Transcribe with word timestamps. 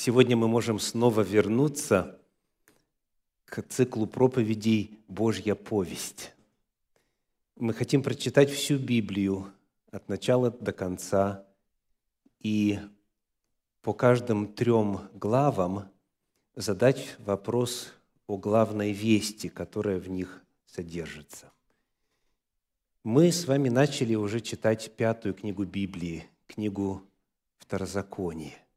Сегодня 0.00 0.36
мы 0.36 0.46
можем 0.46 0.78
снова 0.78 1.22
вернуться 1.22 2.20
к 3.46 3.62
циклу 3.62 4.06
проповедей 4.06 5.00
«Божья 5.08 5.56
повесть». 5.56 6.36
Мы 7.56 7.74
хотим 7.74 8.04
прочитать 8.04 8.48
всю 8.48 8.78
Библию 8.78 9.52
от 9.90 10.08
начала 10.08 10.52
до 10.52 10.70
конца 10.70 11.44
и 12.38 12.78
по 13.82 13.92
каждым 13.92 14.46
трем 14.46 15.00
главам 15.14 15.90
задать 16.54 17.16
вопрос 17.18 17.92
о 18.28 18.36
главной 18.36 18.92
вести, 18.92 19.48
которая 19.48 19.98
в 19.98 20.08
них 20.08 20.44
содержится. 20.64 21.50
Мы 23.02 23.32
с 23.32 23.48
вами 23.48 23.68
начали 23.68 24.14
уже 24.14 24.40
читать 24.40 24.94
пятую 24.94 25.34
книгу 25.34 25.64
Библии, 25.64 26.28
книгу 26.46 27.02
Второзакония. 27.58 28.67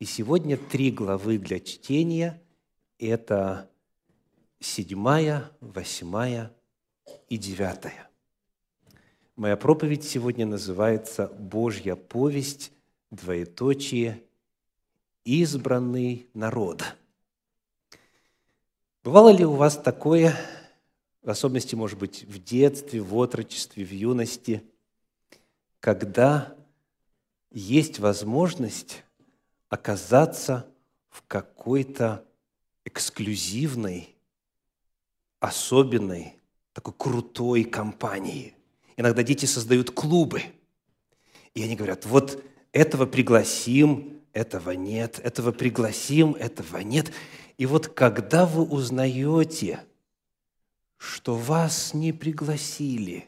И 0.00 0.06
сегодня 0.06 0.56
три 0.56 0.90
главы 0.90 1.36
для 1.36 1.60
чтения– 1.60 2.42
это 2.98 3.70
седьмая, 4.58 5.50
восьмая 5.60 6.56
и 7.28 7.36
девятая. 7.36 8.08
Моя 9.36 9.58
проповедь 9.58 10.02
сегодня 10.02 10.46
называется 10.46 11.26
«Божья 11.26 11.96
повесть, 11.96 12.72
двоеточие, 13.10 14.24
избранный 15.26 16.30
народ». 16.32 16.82
Бывало 19.04 19.28
ли 19.28 19.44
у 19.44 19.52
вас 19.52 19.76
такое, 19.76 20.34
в 21.20 21.28
особенности, 21.28 21.74
может 21.74 21.98
быть, 21.98 22.24
в 22.24 22.42
детстве, 22.42 23.02
в 23.02 23.14
отрочестве, 23.14 23.84
в 23.84 23.92
юности, 23.92 24.64
когда 25.78 26.56
есть 27.50 27.98
возможность 27.98 29.04
оказаться 29.70 30.66
в 31.08 31.22
какой-то 31.26 32.24
эксклюзивной, 32.84 34.14
особенной, 35.38 36.36
такой 36.74 36.92
крутой 36.96 37.64
компании. 37.64 38.54
Иногда 38.96 39.22
дети 39.22 39.46
создают 39.46 39.92
клубы, 39.92 40.42
и 41.54 41.62
они 41.62 41.76
говорят, 41.76 42.04
вот 42.04 42.44
этого 42.72 43.06
пригласим, 43.06 44.20
этого 44.32 44.72
нет, 44.72 45.18
этого 45.20 45.52
пригласим, 45.52 46.34
этого 46.34 46.78
нет. 46.78 47.12
И 47.56 47.66
вот 47.66 47.88
когда 47.88 48.46
вы 48.46 48.62
узнаете, 48.62 49.84
что 50.96 51.34
вас 51.34 51.94
не 51.94 52.12
пригласили, 52.12 53.26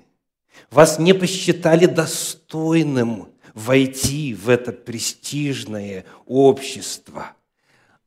вас 0.71 0.99
не 0.99 1.15
посчитали 1.15 1.87
достойным 1.87 3.32
войти 3.55 4.35
в 4.35 4.49
это 4.49 4.73
престижное 4.73 6.05
общество. 6.27 7.35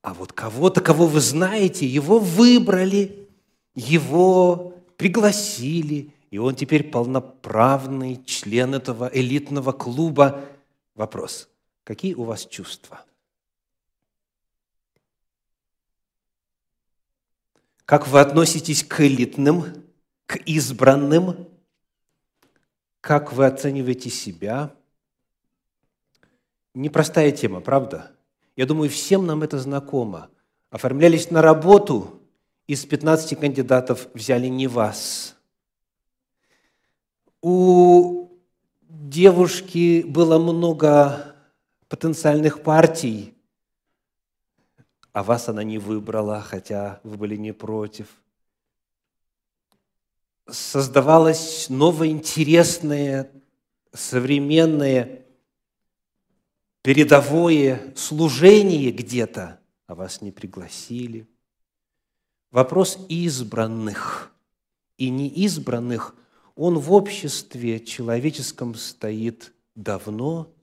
А 0.02 0.14
вот 0.14 0.34
кого-то, 0.34 0.82
кого 0.82 1.08
вы 1.08 1.20
знаете, 1.20 1.86
его 1.86 2.20
выбрали, 2.20 3.28
его 3.74 4.76
пригласили, 4.98 6.14
и 6.30 6.38
он 6.38 6.56
теперь 6.56 6.84
полноправный 6.90 8.24
член 8.26 8.76
этого 8.76 9.10
элитного 9.12 9.72
клуба. 9.72 10.46
Вопрос, 10.94 11.50
какие 11.84 12.14
у 12.14 12.24
вас 12.24 12.46
чувства? 12.46 13.04
Как 17.86 18.08
вы 18.08 18.20
относитесь 18.20 18.84
к 18.84 19.02
элитным, 19.02 19.84
к 20.26 20.38
избранным? 20.38 21.48
Как 23.02 23.34
вы 23.34 23.46
оцениваете 23.46 24.10
себя– 24.10 24.74
Непростая 26.76 27.32
тема, 27.32 27.62
правда? 27.62 28.12
Я 28.58 28.66
думаю, 28.66 28.90
всем 28.90 29.26
нам 29.26 29.44
это 29.44 29.58
знакомо. 29.58 30.30
Оформлялись 30.70 31.32
на 31.32 31.42
работу, 31.42 32.20
из 32.68 32.86
15 32.86 33.40
кандидатов 33.40 34.10
взяли 34.14 34.48
не 34.48 34.68
вас. 34.68 35.38
У 37.42 38.30
девушки 38.82 40.04
было 40.04 40.38
много 40.38 41.36
потенциальных 41.88 42.62
партий, 42.62 43.34
а 45.14 45.24
вас 45.24 45.48
она 45.48 45.64
не 45.64 45.78
выбрала, 45.78 46.42
хотя 46.42 47.00
вы 47.04 47.16
были 47.16 47.38
не 47.38 47.54
против. 47.54 48.08
Создавалось 50.50 51.70
новое, 51.70 52.10
интересное, 52.10 53.32
современное 53.94 55.25
передовое 56.86 57.96
служение 57.96 58.92
где-то, 58.92 59.60
а 59.88 59.96
вас 59.96 60.22
не 60.22 60.32
пригласили. 60.32 61.28
Вопрос 62.52 63.00
избранных 63.10 64.32
и 65.00 65.10
неизбранных, 65.10 66.16
он 66.54 66.78
в 66.78 66.94
обществе 66.94 67.80
человеческом 67.80 68.76
стоит 68.76 69.52
давно 69.74 70.54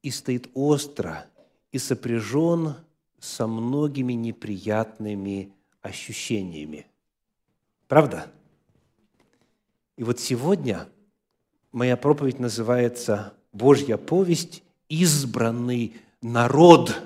и 0.00 0.10
стоит 0.10 0.48
остро, 0.54 1.26
и 1.70 1.76
сопряжен 1.76 2.76
со 3.20 3.46
многими 3.46 4.14
неприятными 4.14 5.52
ощущениями. 5.82 6.86
Правда? 7.88 8.32
И 9.98 10.02
вот 10.02 10.18
сегодня 10.18 10.88
моя 11.72 11.98
проповедь 11.98 12.38
называется 12.38 13.34
«Божья 13.52 13.98
повесть 13.98 14.62
избранный 14.88 15.94
народ. 16.22 17.00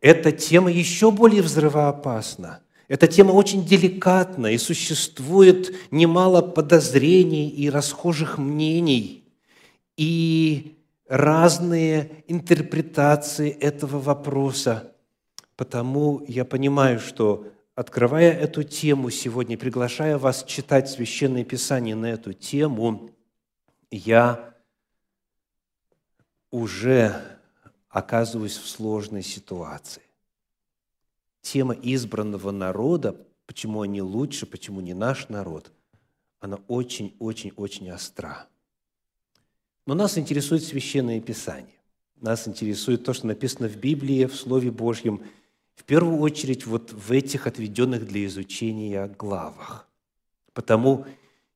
Эта 0.00 0.32
тема 0.32 0.70
еще 0.70 1.10
более 1.10 1.42
взрывоопасна. 1.42 2.60
Эта 2.88 3.06
тема 3.06 3.32
очень 3.32 3.64
деликатна, 3.64 4.48
и 4.48 4.58
существует 4.58 5.72
немало 5.92 6.42
подозрений 6.42 7.48
и 7.48 7.70
расхожих 7.70 8.36
мнений, 8.36 9.22
и 9.96 10.76
разные 11.06 12.24
интерпретации 12.26 13.50
этого 13.50 14.00
вопроса. 14.00 14.92
Потому 15.56 16.24
я 16.26 16.44
понимаю, 16.44 16.98
что 16.98 17.46
открывая 17.76 18.32
эту 18.32 18.64
тему 18.64 19.10
сегодня, 19.10 19.56
приглашая 19.56 20.18
вас 20.18 20.44
читать 20.44 20.88
Священное 20.88 21.44
Писание 21.44 21.94
на 21.94 22.06
эту 22.06 22.32
тему, 22.32 23.10
я 23.90 24.49
уже 26.50 27.38
оказываюсь 27.88 28.56
в 28.56 28.68
сложной 28.68 29.22
ситуации. 29.22 30.02
Тема 31.42 31.74
избранного 31.74 32.50
народа, 32.50 33.16
почему 33.46 33.82
они 33.82 34.02
лучше, 34.02 34.46
почему 34.46 34.80
не 34.80 34.94
наш 34.94 35.28
народ, 35.28 35.72
она 36.38 36.58
очень-очень-очень 36.68 37.90
остра. 37.90 38.46
Но 39.86 39.94
нас 39.94 40.18
интересует 40.18 40.62
Священное 40.62 41.20
Писание. 41.20 41.80
Нас 42.20 42.46
интересует 42.46 43.04
то, 43.04 43.12
что 43.12 43.26
написано 43.26 43.68
в 43.68 43.76
Библии, 43.76 44.26
в 44.26 44.36
Слове 44.36 44.70
Божьем, 44.70 45.22
в 45.74 45.84
первую 45.84 46.18
очередь 46.18 46.66
вот 46.66 46.92
в 46.92 47.10
этих 47.10 47.46
отведенных 47.46 48.06
для 48.06 48.26
изучения 48.26 49.06
главах. 49.06 49.88
Потому 50.52 51.06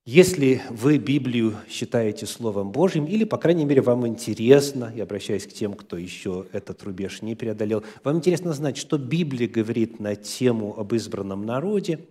если 0.05 0.61
вы 0.69 0.99
Библию 0.99 1.55
считаете 1.69 2.27
Словом 2.27 2.73
Божьим, 2.73 3.07
или, 3.07 3.25
по 3.25 3.39
крайней 3.39 3.65
мере, 3.65 3.81
вам 3.81 4.07
интересно, 4.07 4.93
я 4.95 5.05
обращаюсь 5.05 5.47
к 5.47 5.53
тем, 5.53 5.73
кто 5.73 5.97
еще 5.97 6.47
этот 6.53 6.83
рубеж 6.83 7.23
не 7.23 7.35
преодолел, 7.35 7.83
вам 8.03 8.19
интересно 8.19 8.53
знать, 8.53 8.77
что 8.77 8.99
Библия 8.99 9.49
говорит 9.49 10.01
на 10.01 10.15
тему 10.15 10.79
об 10.79 10.93
избранном 10.93 11.47
народе, 11.47 12.07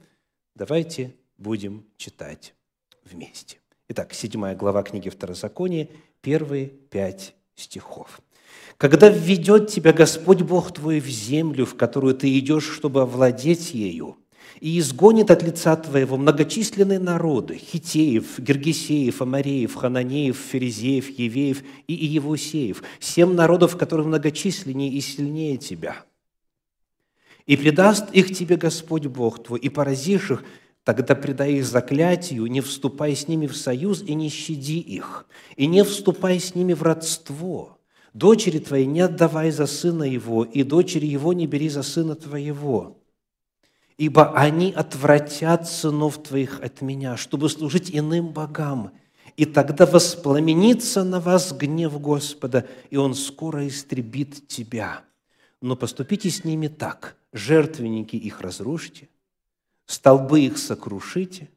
давайте 0.56 1.14
будем 1.38 1.86
читать 1.98 2.56
вместе. 3.06 3.58
Итак, 3.90 4.14
седьмая 4.14 4.56
глава 4.56 4.82
книги 4.82 5.10
Второзакония, 5.10 5.88
первые 6.22 6.68
пять 6.68 7.36
стихов. 7.56 8.22
«Когда 8.78 9.10
введет 9.10 9.70
тебя 9.70 9.94
Господь 9.94 10.42
Бог 10.42 10.74
твой 10.74 11.00
в 11.00 11.08
землю, 11.08 11.66
в 11.66 11.76
которую 11.76 12.16
ты 12.16 12.40
идешь, 12.40 12.68
чтобы 12.68 13.04
овладеть 13.04 13.76
ею, 13.76 14.18
и 14.60 14.80
изгонит 14.80 15.32
от 15.32 15.44
лица 15.44 15.76
твоего 15.76 16.18
многочисленные 16.18 17.00
народы, 17.00 17.58
хитеев, 17.58 18.40
гергесеев, 18.40 19.22
амареев, 19.22 19.76
хананеев, 19.76 20.38
ферезеев, 20.38 21.10
евеев 21.18 21.64
и 21.88 21.94
иевусеев, 21.94 22.84
семь 23.00 23.34
народов, 23.34 23.78
которые 23.78 24.08
многочисленнее 24.08 24.92
и 24.92 25.02
сильнее 25.02 25.58
тебя. 25.58 26.06
И 27.46 27.58
предаст 27.58 28.12
их 28.12 28.36
тебе 28.36 28.56
Господь 28.56 29.08
Бог 29.08 29.44
твой, 29.44 29.60
и 29.60 29.70
поразишь 29.70 30.32
их, 30.32 30.44
тогда 30.84 31.16
предай 31.16 31.54
их 31.56 31.66
заклятию, 31.66 32.46
не 32.48 32.62
вступай 32.62 33.16
с 33.16 33.28
ними 33.28 33.48
в 33.48 33.56
союз 33.56 34.02
и 34.02 34.14
не 34.14 34.30
щади 34.30 34.80
их, 34.80 35.26
и 35.56 35.66
не 35.66 35.84
вступай 35.84 36.40
с 36.40 36.56
ними 36.56 36.74
в 36.74 36.84
родство. 36.84 37.80
Дочери 38.14 38.60
твоей 38.60 38.86
не 38.86 39.02
отдавай 39.02 39.52
за 39.52 39.66
сына 39.66 40.04
его, 40.04 40.44
и 40.44 40.64
дочери 40.64 41.08
его 41.08 41.34
не 41.34 41.48
бери 41.48 41.68
за 41.68 41.84
сына 41.84 42.16
твоего, 42.16 43.03
ибо 44.04 44.34
они 44.34 44.74
отвратят 44.74 45.66
сынов 45.66 46.22
твоих 46.22 46.60
от 46.60 46.82
меня, 46.82 47.16
чтобы 47.16 47.48
служить 47.48 47.90
иным 47.90 48.34
богам, 48.34 48.92
и 49.38 49.46
тогда 49.46 49.86
воспламенится 49.86 51.06
на 51.06 51.22
вас 51.22 51.54
гнев 51.54 51.98
Господа, 52.02 52.68
и 52.90 52.98
Он 52.98 53.16
скоро 53.16 53.66
истребит 53.66 54.50
тебя. 54.50 55.06
но 55.62 55.78
поступите 55.78 56.30
с 56.30 56.44
ними 56.44 56.68
так. 56.68 57.16
Жертвенники 57.32 58.18
их 58.18 58.42
разрушите, 58.42 59.08
столбы 59.86 60.42
их 60.42 60.58
сокрушите, 60.58 61.50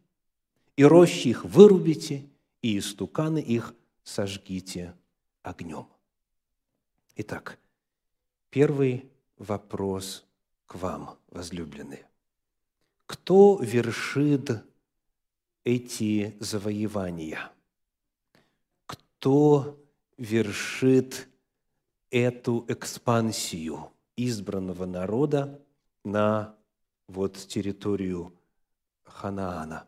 и 0.76 0.84
рощи 0.84 1.26
их 1.26 1.44
вырубите, 1.44 2.26
и 2.62 2.78
истуканы 2.78 3.40
их 3.40 3.74
сожгите 4.04 4.94
огнем. 5.42 5.88
Итак, 7.16 7.58
первый 8.50 9.10
вопрос 9.36 10.24
к 10.66 10.76
вам, 10.76 11.18
возлюбленные. 11.32 12.05
Кто 13.06 13.58
вершит 13.60 14.64
эти 15.64 16.36
завоевания? 16.40 17.50
Кто 18.86 19.78
вершит 20.18 21.28
эту 22.10 22.64
экспансию 22.68 23.92
избранного 24.16 24.86
народа 24.86 25.60
на 26.04 26.56
вот 27.06 27.36
территорию 27.36 28.32
Ханаана? 29.04 29.86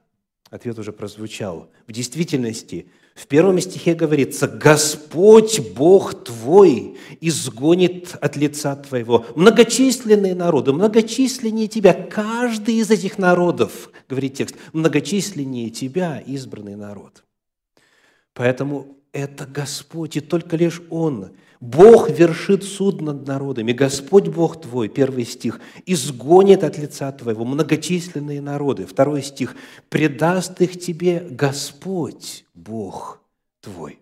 Ответ 0.51 0.79
уже 0.79 0.93
прозвучал. 0.93 1.71
В 1.87 1.93
действительности, 1.93 2.91
в 3.19 3.27
первом 3.27 3.59
стихе 3.59 3.95
говорится, 3.95 4.47
«Господь 4.47 5.59
Бог 5.75 6.23
твой 6.23 6.97
изгонит 7.21 8.15
от 8.21 8.37
лица 8.37 8.77
твоего 8.77 9.27
многочисленные 9.35 10.37
народы, 10.37 10.73
многочисленнее 10.73 11.67
тебя, 11.67 11.95
каждый 11.95 12.77
из 12.77 12.93
этих 12.93 13.19
народов, 13.19 13.91
говорит 14.09 14.35
текст, 14.35 14.55
многочисленнее 14.73 15.71
тебя, 15.71 16.23
избранный 16.25 16.77
народ». 16.77 17.25
Поэтому 18.35 18.97
это 19.13 19.47
Господь, 19.47 20.17
и 20.17 20.21
только 20.21 20.57
лишь 20.57 20.81
Он– 20.89 21.31
Бог 21.61 22.09
вершит 22.09 22.63
суд 22.63 23.01
над 23.01 23.27
народами. 23.27 23.73
Господь 23.73 24.29
Бог 24.29 24.61
твой, 24.61 24.89
первый 24.89 25.25
стих, 25.25 25.61
изгонит 25.87 26.63
от 26.63 26.79
лица 26.79 27.11
твоего 27.11 27.45
многочисленные 27.45 28.41
народы. 28.41 28.87
Второй 28.87 29.23
стих, 29.23 29.57
предаст 29.89 30.61
их 30.61 30.79
тебе 30.79 31.27
Господь 31.31 32.45
Бог 32.55 33.21
твой. 33.61 33.99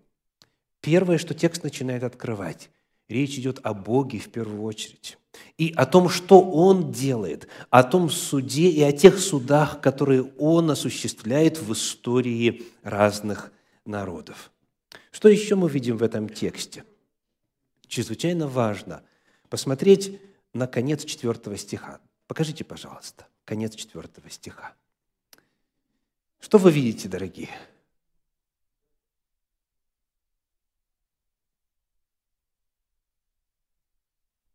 Первое, 0.83 1.17
что 1.17 1.33
текст 1.33 1.63
начинает 1.63 2.05
открывать, 2.05 2.71
речь 3.09 3.39
идет 3.39 3.61
о 3.63 3.73
Боге 3.73 4.19
в 4.19 4.29
первую 4.29 4.63
очередь. 4.63 5.17
И 5.57 5.73
о 5.77 5.87
том, 5.87 6.11
что 6.11 6.41
Он 6.43 6.93
делает, 6.93 7.49
о 7.71 7.83
том 7.85 8.11
суде 8.11 8.69
и 8.69 8.83
о 8.83 8.93
тех 8.93 9.19
судах, 9.19 9.81
которые 9.81 10.25
Он 10.39 10.71
осуществляет 10.71 11.61
в 11.61 11.73
истории 11.73 12.65
разных 12.83 13.51
народов. 13.87 14.51
Что 15.11 15.29
еще 15.31 15.55
мы 15.55 15.71
видим 15.71 15.97
в 15.97 16.03
этом 16.03 16.29
тексте– 16.29 16.85
чрезвычайно 17.89 18.49
важно 18.49 19.03
посмотреть 19.49 20.21
на 20.53 20.67
конец 20.67 21.05
четвертого 21.05 21.57
стиха. 21.57 22.01
Покажите, 22.27 22.65
пожалуйста, 22.65 23.27
конец 23.45 23.75
четвертого 23.75 24.29
стиха. 24.31 24.75
Что 26.41 26.59
вы 26.59 26.71
видите, 26.71 27.09
дорогие? 27.09 27.51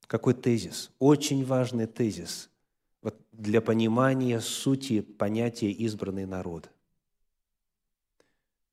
Какой 0.07 0.33
тезис? 0.33 0.92
Очень 1.00 1.45
важный 1.45 1.88
тезис 1.88 2.50
вот 3.01 3.19
для 3.31 3.62
понимания 3.62 4.42
сути 4.42 5.01
понятия 5.01 5.72
«избранный 5.72 6.25
народ». 6.25 6.69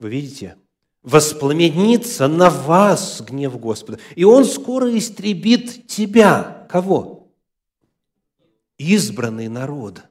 Вы 0.01 0.11
видите, 0.11 0.59
воспламенится 1.03 2.29
на 2.29 2.51
вас 2.51 3.21
гнев 3.21 3.59
Господа, 3.59 3.99
и 4.15 4.25
Он 4.25 4.45
скоро 4.45 4.97
истребит 4.97 5.87
тебя. 5.87 6.67
Кого? 6.69 7.33
Избранный 8.79 9.49
народ. 9.49 10.03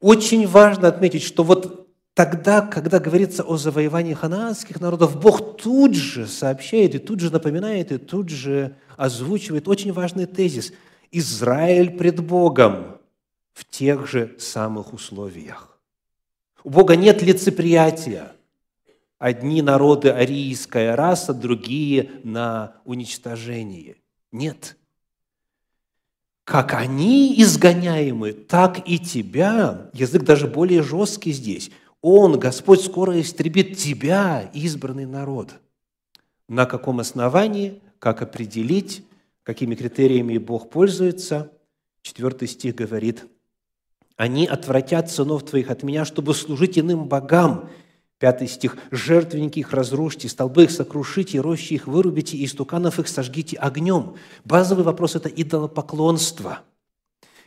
Очень 0.00 0.46
важно 0.46 0.88
отметить, 0.88 1.22
что 1.22 1.42
вот 1.42 1.88
тогда, 2.14 2.60
когда 2.60 2.98
говорится 2.98 3.42
о 3.42 3.56
завоевании 3.56 4.14
ханаанских 4.14 4.80
народов, 4.80 5.18
Бог 5.20 5.56
тут 5.56 5.94
же 5.94 6.26
сообщает, 6.26 6.94
и 6.94 6.98
тут 6.98 7.20
же 7.20 7.30
напоминает, 7.30 7.92
и 7.92 7.98
тут 7.98 8.28
же 8.28 8.76
озвучивает 8.96 9.68
очень 9.68 9.92
важный 9.92 10.26
тезис. 10.26 10.72
Израиль 11.12 11.96
пред 11.96 12.20
Богом 12.20 12.98
в 13.54 13.64
тех 13.64 14.06
же 14.06 14.34
самых 14.38 14.92
условиях. 14.92 15.78
У 16.64 16.70
Бога 16.70 16.96
нет 16.96 17.22
лицеприятия– 17.22 18.32
одни 19.18 19.62
народы 19.62 20.10
арийская 20.10 20.94
раса, 20.96 21.32
другие 21.32 22.10
на 22.22 22.76
уничтожение. 22.84 23.96
Нет. 24.32 24.76
Как 26.44 26.74
они 26.74 27.40
изгоняемы, 27.42 28.32
так 28.32 28.88
и 28.88 28.98
тебя, 28.98 29.90
язык 29.92 30.22
даже 30.22 30.46
более 30.46 30.82
жесткий 30.82 31.32
здесь, 31.32 31.70
Он, 32.02 32.38
Господь, 32.38 32.84
скоро 32.84 33.20
истребит 33.20 33.76
тебя, 33.76 34.48
избранный 34.52 35.06
народ. 35.06 35.54
На 36.48 36.66
каком 36.66 37.00
основании, 37.00 37.82
как 37.98 38.22
определить, 38.22 39.04
какими 39.42 39.74
критериями 39.74 40.38
Бог 40.38 40.70
пользуется? 40.70 41.50
Четвертый 42.02 42.46
стих 42.46 42.76
говорит, 42.76 43.24
«Они 44.16 44.46
отвратят 44.46 45.10
сынов 45.10 45.44
твоих 45.44 45.70
от 45.70 45.82
меня, 45.82 46.04
чтобы 46.04 46.34
служить 46.34 46.78
иным 46.78 47.08
богам, 47.08 47.68
Пятый 48.18 48.48
стих. 48.48 48.78
«Жертвенники 48.90 49.58
их 49.58 49.72
разрушьте, 49.72 50.28
столбы 50.28 50.64
их 50.64 50.70
сокрушите, 50.70 51.38
рощи 51.40 51.74
их 51.74 51.86
вырубите, 51.86 52.36
и 52.36 52.46
стуканов 52.46 52.98
их 52.98 53.08
сожгите 53.08 53.56
огнем». 53.56 54.14
Базовый 54.44 54.84
вопрос– 54.84 55.14
это 55.16 55.28
идолопоклонство. 55.28 56.60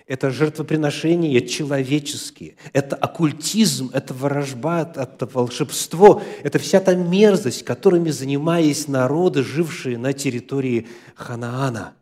Это 0.05 0.31
жертвоприношения 0.31 1.39
человеческие, 1.41 2.55
это 2.73 2.95
оккультизм, 2.95 3.91
это 3.93 4.11
ворожба, 4.15 4.81
это 4.95 5.29
волшебство, 5.31 6.23
это 6.41 6.57
вся 6.57 6.79
та 6.79 6.95
мерзость, 6.95 7.63
которыми 7.63 8.09
занимались 8.09 8.87
народы, 8.87 9.43
жившие 9.43 9.99
на 9.99 10.13
территории 10.13 10.87
Ханаана. 11.13 11.93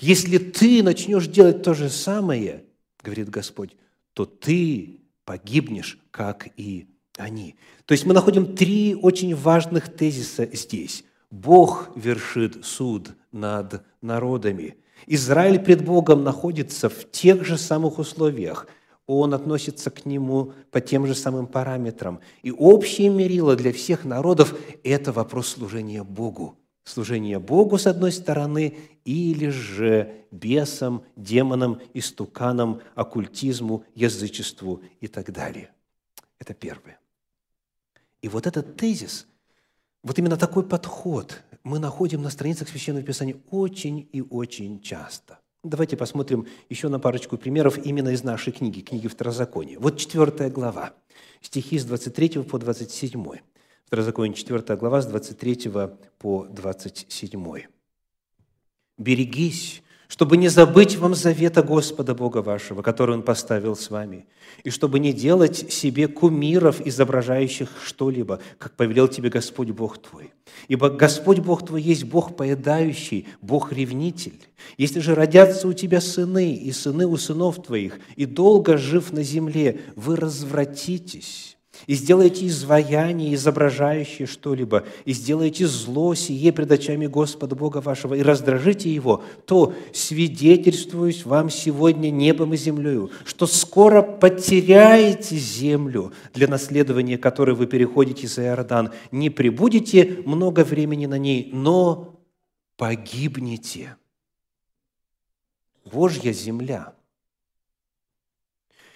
Если 0.00 0.38
ты 0.38 0.82
начнешь 0.82 1.28
делать 1.28 1.62
то 1.62 1.72
же 1.72 1.88
самое, 1.88 2.64
говорит 3.00 3.30
Господь, 3.30 3.76
то 4.12 4.24
ты 4.26 5.00
погибнешь, 5.24 6.00
как 6.10 6.48
и 6.56 6.88
они. 7.22 7.56
То 7.86 7.92
есть 7.92 8.04
мы 8.04 8.14
находим 8.14 8.54
три 8.54 8.94
очень 8.94 9.34
важных 9.34 9.94
тезиса 9.94 10.48
здесь. 10.52 11.04
Бог 11.30 11.90
вершит 11.96 12.64
суд 12.64 13.12
над 13.32 13.82
народами. 14.02 14.76
Израиль 15.06 15.58
пред 15.58 15.84
Богом 15.84 16.22
находится 16.22 16.88
в 16.88 17.10
тех 17.10 17.44
же 17.44 17.56
самых 17.56 17.98
условиях. 17.98 18.66
Он 19.06 19.34
относится 19.34 19.90
к 19.90 20.06
нему 20.06 20.52
по 20.70 20.80
тем 20.80 21.06
же 21.06 21.14
самым 21.14 21.46
параметрам. 21.46 22.20
И 22.42 22.52
общее 22.52 23.08
мерило 23.08 23.56
для 23.56 23.72
всех 23.72 24.04
народов– 24.04 24.54
это 24.84 25.12
вопрос 25.12 25.48
служения 25.48 26.04
Богу. 26.04 26.56
Служение 26.84 27.38
Богу, 27.38 27.78
с 27.78 27.86
одной 27.86 28.12
стороны, 28.12 28.76
или 29.04 29.48
же 29.48 30.12
бесам, 30.30 31.04
демонам, 31.16 31.80
истуканам, 31.94 32.80
оккультизму, 32.94 33.84
язычеству 33.94 34.82
и 35.00 35.06
так 35.08 35.32
далее. 35.32 35.70
Это 36.38 36.54
первое. 36.54 36.98
И 38.22 38.28
вот 38.28 38.46
этот 38.46 38.76
тезис, 38.76 39.26
вот 40.02 40.18
именно 40.18 40.36
такой 40.36 40.64
подход 40.64 41.42
мы 41.64 41.78
находим 41.78 42.22
на 42.22 42.30
страницах 42.30 42.68
Священного 42.68 43.04
Писания 43.04 43.36
очень 43.50 44.08
и 44.12 44.20
очень 44.20 44.80
часто. 44.80 45.40
Давайте 45.64 45.96
посмотрим 45.96 46.46
еще 46.68 46.88
на 46.88 46.98
парочку 46.98 47.36
примеров 47.36 47.78
именно 47.84 48.08
из 48.08 48.24
нашей 48.24 48.52
книги, 48.52 48.80
книги 48.80 49.06
Второзакония. 49.06 49.78
Вот 49.78 49.96
четвертая 49.96 50.50
глава, 50.50 50.94
стихи 51.40 51.78
с 51.78 51.84
23 51.84 52.42
по 52.42 52.58
27. 52.58 53.24
Второзаконие, 53.84 54.34
четвертая 54.34 54.76
глава, 54.76 55.02
с 55.02 55.06
23 55.06 55.70
по 56.18 56.46
27. 56.46 57.62
«Берегись, 58.98 59.82
чтобы 60.12 60.36
не 60.36 60.48
забыть 60.48 60.98
вам 60.98 61.14
завета 61.14 61.62
Господа 61.62 62.14
Бога 62.14 62.42
вашего, 62.42 62.82
который 62.82 63.16
Он 63.16 63.22
поставил 63.22 63.74
с 63.74 63.88
вами, 63.88 64.26
и 64.62 64.68
чтобы 64.68 64.98
не 64.98 65.10
делать 65.10 65.72
себе 65.72 66.06
кумиров, 66.06 66.86
изображающих 66.86 67.70
что-либо, 67.82 68.38
как 68.58 68.72
повелел 68.72 69.08
тебе 69.08 69.30
Господь 69.30 69.70
Бог 69.70 69.96
твой. 69.96 70.34
Ибо 70.68 70.90
Господь 70.90 71.38
Бог 71.38 71.64
твой 71.64 71.80
есть 71.80 72.04
Бог 72.04 72.36
поедающий, 72.36 73.26
Бог-ревнитель. 73.40 74.38
Если 74.76 75.00
же 75.00 75.14
родятся 75.14 75.66
у 75.66 75.72
тебя 75.72 76.02
сыны 76.02 76.56
и 76.56 76.72
сыны 76.72 77.06
у 77.06 77.16
сынов 77.16 77.62
твоих, 77.62 77.98
и 78.14 78.26
долго 78.26 78.76
жив 78.76 79.14
на 79.14 79.22
земле, 79.22 79.80
вы 79.96 80.16
развратитесь, 80.16 81.56
и 81.86 81.94
сделаете 81.94 82.46
изваяние, 82.46 83.34
изображающее 83.34 84.26
что-либо, 84.26 84.84
и 85.04 85.12
сделаете 85.12 85.66
зло 85.66 86.14
сие 86.14 86.52
пред 86.52 86.72
очами 86.72 87.06
Господа 87.06 87.54
Бога 87.54 87.78
вашего, 87.78 88.14
и 88.14 88.22
раздражите 88.22 88.92
его, 88.92 89.22
то 89.46 89.74
свидетельствуюсь 89.92 91.24
вам 91.24 91.50
сегодня 91.50 92.10
небом 92.10 92.54
и 92.54 92.56
землею, 92.56 93.10
что 93.24 93.46
скоро 93.46 94.02
потеряете 94.02 95.36
землю, 95.36 96.12
для 96.34 96.48
наследования 96.48 97.18
которой 97.18 97.54
вы 97.54 97.66
переходите 97.66 98.26
за 98.26 98.42
Иордан, 98.44 98.92
не 99.10 99.30
прибудете 99.30 100.22
много 100.24 100.64
времени 100.64 101.06
на 101.06 101.18
ней, 101.18 101.50
но 101.52 102.20
погибнете. 102.76 103.96
Божья 105.84 106.32
земля. 106.32 106.94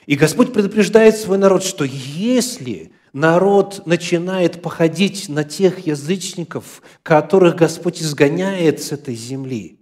И 0.07 0.15
Господь 0.15 0.53
предупреждает 0.53 1.17
свой 1.17 1.37
народ, 1.37 1.65
что 1.65 1.85
если 1.85 2.93
народ 3.13 3.87
начинает 3.87 4.63
походить 4.63 5.29
на 5.29 5.43
тех 5.43 5.87
язычников, 5.87 6.81
которых 7.03 7.57
Господь 7.57 8.01
изгоняет 8.01 8.81
с 8.83 8.93
этой 8.93 9.17
земли, 9.17 9.81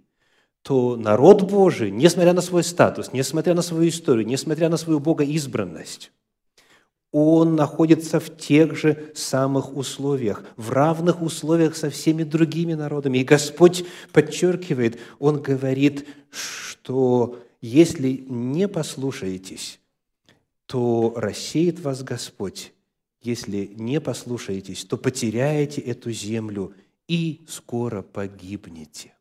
то 0.63 0.95
народ 0.95 1.43
Божий, 1.43 1.91
несмотря 1.91 2.33
на 2.33 2.41
свой 2.41 2.63
статус, 2.63 3.13
несмотря 3.13 3.53
на 3.53 3.61
свою 3.61 3.89
историю, 3.89 4.25
несмотря 4.25 4.67
на 4.67 4.77
свою 4.77 4.99
богоизбранность, 4.99 6.11
он 7.11 7.55
находится 7.55 8.19
в 8.19 8.35
тех 8.35 8.75
же 8.75 9.13
самых 9.15 9.77
условиях, 9.77 10.43
в 10.57 10.71
равных 10.71 11.21
условиях 11.21 11.77
со 11.77 11.89
всеми 11.89 12.23
другими 12.23 12.73
народами. 12.73 13.19
И 13.19 13.23
Господь 13.23 13.85
подчеркивает, 14.11 14.99
Он 15.19 15.39
говорит, 15.39 16.07
что 16.31 17.39
если 17.61 18.25
не 18.27 18.67
послушаетесь, 18.67 19.79
то 20.65 21.13
рассеет 21.15 21.79
вас 21.79 22.03
Господь. 22.03 22.73
Если 23.21 23.71
не 23.75 23.99
послушаетесь, 24.01 24.85
то 24.85 24.97
потеряете 24.97 25.81
эту 25.81 26.11
землю 26.11 26.73
и 27.07 27.45
скоро 27.47 28.01
погибнете. 28.01 29.13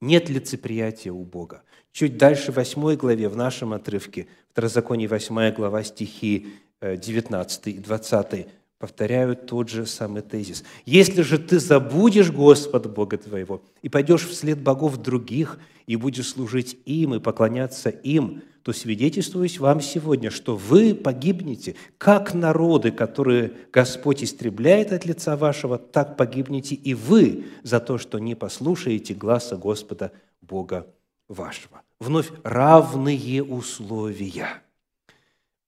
Нет 0.00 0.28
лицеприятия 0.28 1.12
у 1.12 1.24
Бога. 1.24 1.62
Чуть 1.92 2.18
дальше, 2.18 2.52
в 2.52 2.56
8 2.56 2.96
главе, 2.96 3.28
в 3.28 3.36
нашем 3.36 3.72
отрывке, 3.72 4.28
Второзаконие 4.52 5.08
8 5.08 5.54
глава, 5.54 5.82
стихи 5.82 6.48
19 6.80 7.66
э, 7.66 7.70
и 7.70 7.78
20, 7.78 8.46
повторяют 8.78 9.46
тот 9.46 9.70
же 9.70 9.86
самый 9.86 10.20
тезис. 10.20 10.64
«Если 10.84 11.22
же 11.22 11.38
ты 11.38 11.58
забудешь 11.58 12.30
Господа 12.30 12.88
Бога 12.88 13.16
твоего 13.16 13.62
и 13.80 13.88
пойдешь 13.88 14.26
вслед 14.26 14.60
богов 14.60 14.98
других, 14.98 15.58
и 15.86 15.96
будешь 15.96 16.28
служить 16.28 16.78
им 16.84 17.14
и 17.14 17.20
поклоняться 17.20 17.88
им, 17.88 18.42
то 18.66 18.72
свидетельствуюсь 18.72 19.60
вам 19.60 19.80
сегодня, 19.80 20.28
что 20.28 20.56
вы 20.56 20.92
погибнете, 20.92 21.76
как 21.98 22.34
народы, 22.34 22.90
которые 22.90 23.52
Господь 23.72 24.24
истребляет 24.24 24.92
от 24.92 25.04
лица 25.06 25.36
вашего, 25.36 25.78
так 25.78 26.16
погибнете 26.16 26.74
и 26.74 26.92
вы 26.92 27.44
за 27.62 27.78
то, 27.78 27.96
что 27.96 28.18
не 28.18 28.34
послушаете 28.34 29.14
гласа 29.14 29.56
Господа 29.56 30.10
Бога 30.40 30.92
вашего. 31.28 31.80
Вновь 32.00 32.32
равные 32.42 33.44
условия. 33.44 34.64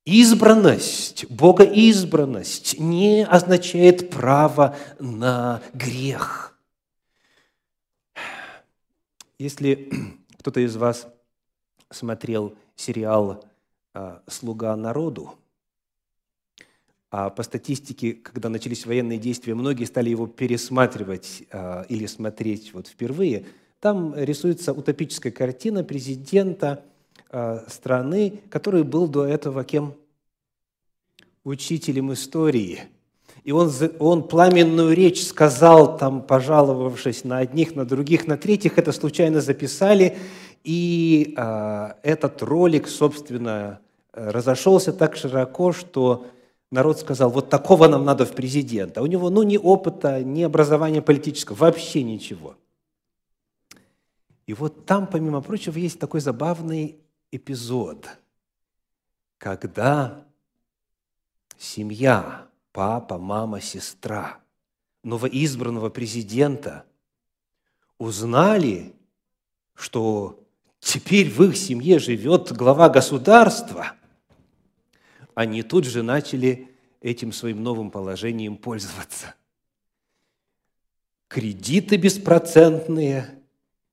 Избранность, 0.05 1.25
богоизбранность 1.31 2.81
не 2.81 3.25
означает 3.25 4.11
право 4.11 4.77
на 4.99 5.63
грех. 5.73 6.59
Если 9.39 9.89
кто-то 10.41 10.59
из 10.59 10.75
вас 10.75 11.07
смотрел 11.93 12.57
сериал 12.79 13.45
а, 13.93 14.23
«Слуга 14.29 14.75
народу», 14.77 15.35
а 17.11 17.31
по 17.31 17.43
статистике, 17.43 18.13
когда 18.13 18.51
начались 18.51 18.85
военные 18.85 19.19
действия, 19.19 19.55
многие 19.55 19.85
стали 19.85 20.11
его 20.11 20.27
пересматривать 20.27 21.45
а, 21.51 21.87
или 21.89 22.07
смотреть 22.07 22.75
вот 22.75 22.87
впервые, 22.87 23.47
там 23.81 24.15
рисуется 24.15 24.73
утопическая 24.73 25.33
картина 25.33 25.85
президента 25.85 26.85
а, 27.31 27.65
страны, 27.69 28.41
который 28.51 28.85
был 28.85 29.09
до 29.09 29.25
этого 29.25 29.65
кем? 29.65 29.95
Учителем 31.45 32.13
истории. 32.13 32.81
И 33.45 33.53
он, 33.53 33.73
он 33.99 34.29
пламенную 34.29 34.95
речь 34.95 35.27
сказал, 35.27 35.97
там, 35.97 36.21
пожаловавшись 36.21 37.25
на 37.25 37.39
одних, 37.39 37.75
на 37.75 37.87
других, 37.87 38.27
на 38.27 38.37
третьих, 38.37 38.77
это 38.77 38.93
случайно 38.93 39.41
записали, 39.41 40.19
и 40.65 41.35
э, 41.37 41.93
этот 42.03 42.43
ролик, 42.43 42.89
собственно, 42.89 43.81
разошелся 44.13 44.93
так 44.93 45.17
широко, 45.17 45.73
что 45.73 46.27
народ 46.71 46.99
сказал, 47.01 47.31
вот 47.31 47.49
такого 47.49 47.89
нам 47.89 48.05
надо 48.05 48.27
в 48.27 48.33
президента. 48.33 49.03
У 49.03 49.07
него 49.07 49.31
ну, 49.31 49.43
ни 49.43 49.57
опыта, 49.57 50.23
ни 50.23 50.43
образования 50.43 51.03
политического, 51.03 51.57
вообще 51.57 52.03
ничего. 52.03 52.57
И 54.47 54.55
вот 54.55 54.87
там, 54.87 55.07
помимо 55.07 55.41
прочего, 55.41 55.77
есть 55.79 55.99
такой 55.99 56.21
забавный 56.21 56.99
эпизод, 57.31 58.09
когда 59.37 60.25
семья, 61.59 62.47
папа, 62.73 63.19
мама, 63.19 63.61
сестра 63.61 64.39
новоизбранного 65.03 65.91
президента 65.91 66.85
узнали, 67.99 68.95
что 69.75 70.41
теперь 70.81 71.31
в 71.31 71.43
их 71.45 71.57
семье 71.57 71.99
живет 71.99 72.53
глава 72.53 72.89
государства, 72.89 73.93
они 75.35 75.63
тут 75.63 75.85
же 75.85 76.03
начали 76.03 76.69
этим 77.01 77.33
своим 77.33 77.63
новым 77.63 77.91
положением 77.91 78.57
пользоваться. 78.57 79.35
Кредиты 81.29 81.97
беспроцентные, 81.97 83.39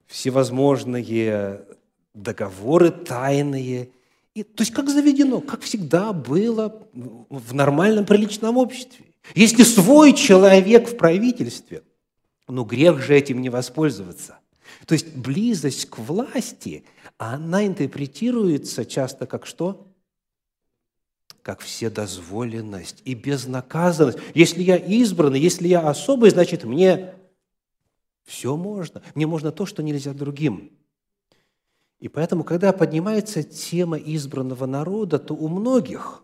всевозможные 0.08 1.66
договоры 2.14 2.92
тайные. 2.92 3.90
И, 4.34 4.44
то 4.44 4.64
есть 4.64 4.74
как 4.74 4.90
заведено, 4.90 5.42
как 5.42 5.62
всегда 5.62 6.14
было 6.14 6.88
в 6.94 7.54
нормальном 7.54 8.06
приличном 8.06 8.58
обществе. 8.58 9.06
Если 9.34 9.64
свой 9.64 10.14
человек 10.14 10.90
в 10.90 10.98
правительстве, 10.98 11.84
ну 12.48 12.64
грех 12.64 13.02
же 13.02 13.16
этим 13.16 13.42
не 13.42 13.50
воспользоваться. 13.50 14.40
То 14.86 14.94
есть 14.94 15.16
близость 15.16 15.90
к 15.90 15.98
власти, 15.98 16.84
она 17.18 17.66
интерпретируется 17.66 18.86
часто 18.86 19.26
как 19.26 19.46
что? 19.46 19.88
Как 21.42 21.62
вседозволенность 21.62 23.02
и 23.06 23.14
безнаказанность. 23.14 24.20
Если 24.34 24.62
я 24.64 24.78
избранный, 24.78 25.40
если 25.40 25.68
я 25.68 25.88
особый, 25.88 26.30
значит, 26.30 26.64
мне 26.64 27.16
все 28.24 28.56
можно. 28.56 29.02
Мне 29.16 29.28
можно 29.28 29.52
то, 29.52 29.66
что 29.66 29.82
нельзя 29.84 30.14
другим. 30.14 30.72
И 32.00 32.08
поэтому, 32.08 32.44
когда 32.44 32.74
поднимается 32.74 33.42
тема 33.44 33.98
избранного 33.98 34.66
народа, 34.66 35.18
то 35.18 35.34
у 35.34 35.48
многих, 35.48 36.24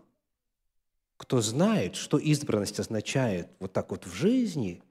кто 1.16 1.40
знает, 1.40 1.96
что 1.96 2.18
избранность 2.18 2.78
означает 2.78 3.48
вот 3.58 3.72
так 3.72 3.90
вот 3.90 4.06
в 4.06 4.12
жизни, 4.12 4.82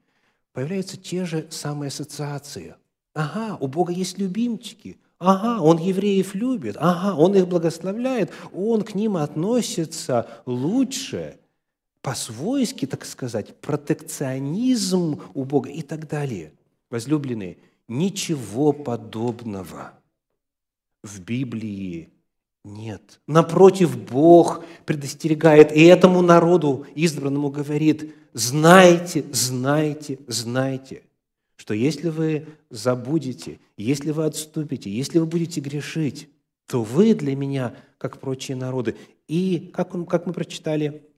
появляются 0.52 0.98
те 0.98 1.24
же 1.24 1.46
самые 1.50 1.88
ассоциации– 1.88 2.74
Ага, 3.14 3.56
у 3.60 3.66
Бога 3.66 3.92
есть 3.92 4.18
любимчики. 4.18 4.98
Ага, 5.18 5.62
Он 5.62 5.78
евреев 5.78 6.34
любит. 6.34 6.76
Ага, 6.78 7.14
Он 7.16 7.34
их 7.34 7.46
благословляет. 7.46 8.32
Он 8.52 8.82
к 8.82 8.94
ним 8.94 9.16
относится 9.16 10.28
лучше, 10.46 11.38
по-свойски, 12.00 12.86
так 12.86 13.04
сказать, 13.04 13.54
протекционизм 13.60 15.20
у 15.34 15.44
Бога 15.44 15.70
и 15.70 15.82
так 15.82 16.08
далее. 16.08 16.52
Возлюбленные, 16.90 17.58
ничего 17.86 18.72
подобного 18.72 19.92
в 21.02 21.20
Библии 21.20 22.10
нет. 22.64 23.20
Напротив, 23.26 23.96
Бог 23.96 24.64
предостерегает, 24.84 25.72
и 25.72 25.84
этому 25.84 26.22
народу 26.22 26.86
избранному 26.94 27.50
говорит, 27.50 28.14
знайте, 28.32 29.24
знайте, 29.32 30.18
знайте– 30.26 31.02
что 31.62 31.74
если 31.74 32.08
вы 32.08 32.48
забудете, 32.70 33.60
если 33.76 34.10
вы 34.10 34.24
отступите, 34.24 34.90
если 34.90 35.20
вы 35.20 35.26
будете 35.26 35.60
грешить, 35.60 36.28
то 36.66 36.82
вы 36.82 37.14
для 37.14 37.36
меня, 37.36 37.76
как 37.98 38.18
прочие 38.18 38.56
народы. 38.56 38.96
И, 39.28 39.70
как, 39.72 39.94
он, 39.94 40.04
как 40.04 40.26
мы 40.26 40.32
прочитали, 40.32 41.08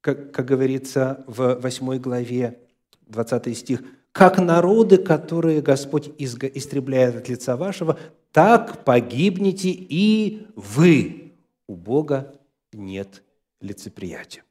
как, 0.00 0.32
как 0.32 0.46
говорится 0.46 1.22
в 1.28 1.60
8 1.60 1.98
главе, 1.98 2.58
20 3.06 3.56
стих, 3.56 3.84
«Как 4.10 4.40
народы, 4.40 4.96
которые 4.96 5.62
Господь 5.62 6.10
истребляет 6.18 7.14
от 7.14 7.28
лица 7.28 7.56
вашего, 7.56 8.00
так 8.32 8.84
погибнете 8.84 9.68
и 9.70 10.48
вы. 10.56 11.34
У 11.68 11.76
Бога 11.76 12.34
нет 12.72 13.22
лицеприятия». 13.60 14.42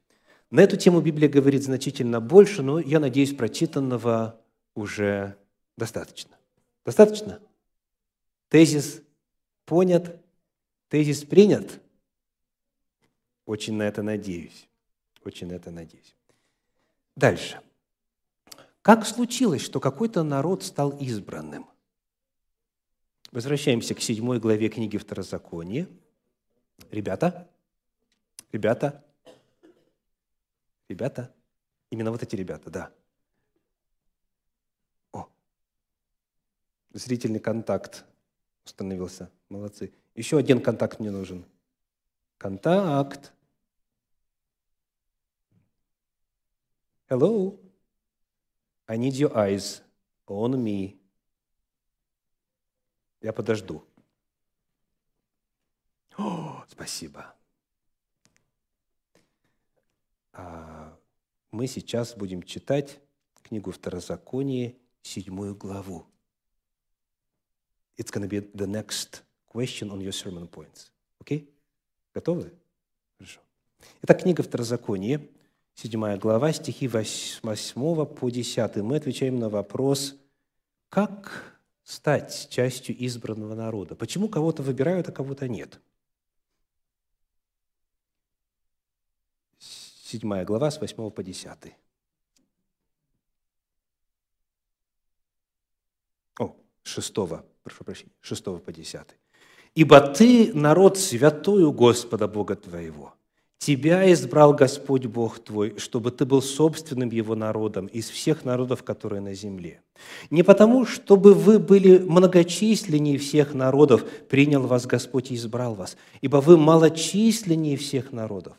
На 0.50 0.60
эту 0.62 0.76
тему 0.76 1.00
Библия 1.00 1.28
говорит 1.28 1.62
значительно 1.62 2.20
больше, 2.20 2.62
но 2.62 2.80
я 2.80 2.98
надеюсь, 2.98 3.34
прочитанного 3.34 4.40
уже 4.74 5.36
достаточно. 5.76 6.36
Достаточно? 6.84 7.40
Тезис 8.48 9.00
понят, 9.64 10.20
тезис 10.88 11.22
принят. 11.22 11.80
Очень 13.46 13.74
на 13.74 13.84
это 13.84 14.02
надеюсь. 14.02 14.68
Очень 15.24 15.48
на 15.48 15.52
это 15.52 15.70
надеюсь. 15.70 16.16
Дальше. 17.14 17.60
Как 18.82 19.06
случилось, 19.06 19.62
что 19.62 19.78
какой-то 19.78 20.24
народ 20.24 20.64
стал 20.64 20.90
избранным? 20.98 21.68
Возвращаемся 23.30 23.94
к 23.94 24.00
седьмой 24.00 24.40
главе 24.40 24.68
книги 24.68 24.96
Второзакония. 24.96 25.86
Ребята, 26.90 27.48
ребята, 28.50 29.04
Ребята, 30.90 31.32
именно 31.90 32.10
вот 32.10 32.20
эти 32.20 32.34
ребята, 32.34 32.68
да. 32.68 32.92
О, 35.12 35.28
Зрительный 36.92 37.38
контакт 37.38 38.04
установился. 38.64 39.30
Молодцы. 39.48 39.94
Еще 40.16 40.36
один 40.36 40.60
контакт 40.60 40.98
мне 40.98 41.12
нужен. 41.12 41.46
Контакт. 42.38 43.32
Hello. 47.08 47.60
I 48.88 48.98
need 48.98 49.12
your 49.12 49.32
eyes 49.36 49.84
on 50.26 50.56
me. 50.56 50.98
Я 53.20 53.32
подожду. 53.32 53.86
О, 56.18 56.64
спасибо. 56.68 57.32
А 60.32 60.79
мы 61.50 61.66
сейчас 61.66 62.14
будем 62.14 62.42
читать 62.42 63.00
книгу 63.42 63.70
Второзаконие, 63.72 64.76
седьмую 65.02 65.54
главу. 65.54 66.06
It's 67.96 68.10
going 68.10 68.22
to 68.22 68.28
be 68.28 68.50
the 68.54 68.66
next 68.66 69.22
question 69.52 69.90
on 69.90 70.00
your 70.00 70.12
sermon 70.12 70.48
points. 70.48 70.90
Окей? 71.20 71.38
Okay? 71.38 71.48
Готовы? 72.14 72.52
Хорошо. 73.18 73.40
Итак, 74.02 74.22
книга 74.22 74.42
Второзаконие, 74.42 75.28
седьмая 75.74 76.16
глава, 76.18 76.52
стихи 76.52 76.88
8 76.88 77.40
по 78.06 78.30
10. 78.30 78.76
Мы 78.76 78.96
отвечаем 78.96 79.38
на 79.38 79.48
вопрос, 79.48 80.16
как 80.88 81.60
стать 81.82 82.48
частью 82.50 82.94
избранного 83.04 83.54
народа? 83.54 83.94
Почему 83.94 84.28
кого-то 84.28 84.62
выбирают, 84.62 85.08
а 85.08 85.12
кого-то 85.12 85.48
нет? 85.48 85.80
Седьмая 90.10 90.44
глава 90.44 90.72
с 90.72 90.80
8 90.80 91.10
по 91.10 91.22
10. 91.22 91.46
О, 96.40 96.56
шестого, 96.82 97.44
прошу 97.62 97.84
прощения, 97.84 98.10
шестого 98.20 98.58
по 98.58 98.72
10. 98.72 99.02
«Ибо 99.76 100.00
ты 100.00 100.52
народ 100.52 100.98
святую 100.98 101.70
Господа 101.70 102.26
Бога 102.26 102.56
твоего, 102.56 103.14
Тебя 103.58 104.12
избрал 104.12 104.52
Господь 104.52 105.06
Бог 105.06 105.38
твой, 105.38 105.78
чтобы 105.78 106.10
ты 106.10 106.24
был 106.24 106.42
собственным 106.42 107.10
Его 107.10 107.36
народом 107.36 107.86
из 107.86 108.10
всех 108.10 108.44
народов, 108.44 108.82
которые 108.82 109.20
на 109.20 109.34
земле. 109.34 109.80
Не 110.30 110.42
потому, 110.42 110.86
чтобы 110.86 111.34
вы 111.34 111.60
были 111.60 111.98
многочисленнее 111.98 113.16
всех 113.18 113.54
народов, 113.54 114.04
принял 114.28 114.66
вас 114.66 114.86
Господь 114.86 115.30
и 115.30 115.36
избрал 115.36 115.76
вас, 115.76 115.96
ибо 116.20 116.38
вы 116.38 116.56
малочисленнее 116.56 117.76
всех 117.76 118.10
народов, 118.10 118.56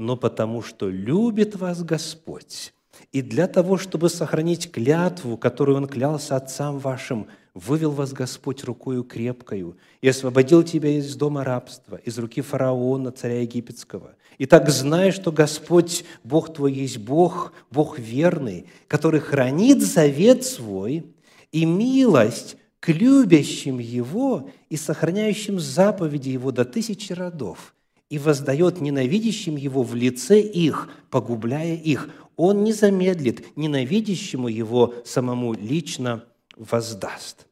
но 0.00 0.16
потому, 0.16 0.62
что 0.62 0.88
любит 0.88 1.56
вас 1.56 1.82
Господь, 1.82 2.74
и 3.12 3.22
для 3.22 3.46
того, 3.46 3.78
чтобы 3.78 4.08
сохранить 4.08 4.72
клятву, 4.72 5.36
которую 5.36 5.76
Он 5.76 5.86
клялся 5.86 6.36
отцам 6.36 6.78
вашим– 6.78 7.28
вывел 7.54 7.90
вас 7.90 8.12
Господь 8.12 8.64
рукою 8.64 9.04
крепкою 9.04 9.76
и 10.00 10.08
освободил 10.08 10.62
тебя 10.62 10.90
из 10.90 11.14
дома 11.16 11.44
рабства, 11.44 11.96
из 11.96 12.18
руки 12.18 12.40
фараона, 12.40 13.12
царя 13.12 13.40
египетского. 13.42 14.14
И 14.38 14.46
так 14.46 14.68
знай, 14.70 15.10
что 15.10 15.32
Господь, 15.32 16.04
Бог 16.24 16.52
твой, 16.52 16.72
есть 16.72 16.98
Бог, 16.98 17.52
Бог 17.70 17.98
верный, 17.98 18.66
который 18.88 19.20
хранит 19.20 19.82
завет 19.82 20.44
свой 20.44 21.06
и 21.52 21.64
милость 21.64 22.56
к 22.78 22.88
любящим 22.88 23.78
Его 23.78 24.48
и 24.70 24.76
сохраняющим 24.76 25.60
заповеди 25.60 26.30
Его 26.30 26.52
до 26.52 26.64
тысячи 26.64 27.12
родов, 27.12 27.74
и 28.10 28.18
воздает 28.18 28.80
ненавидящим 28.80 29.56
Его 29.56 29.82
в 29.82 29.94
лице 29.94 30.40
их, 30.40 30.90
погубляя 31.10 31.76
их. 31.76 32.10
Он 32.36 32.64
не 32.64 32.72
замедлит 32.72 33.56
ненавидящему 33.56 34.48
Его 34.48 34.94
самому 35.06 35.54
лично 35.54 36.24
воздаст. 36.56 37.46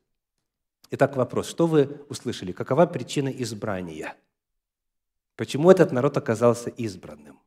Итак, 0.90 1.16
вопрос. 1.16 1.48
Что 1.48 1.66
вы 1.66 2.00
услышали? 2.08 2.52
Какова 2.52 2.86
причина 2.86 3.28
избрания? 3.28 4.16
Почему 5.36 5.70
этот 5.70 5.92
народ 5.92 6.16
оказался 6.16 6.70
избранным? 6.70 7.38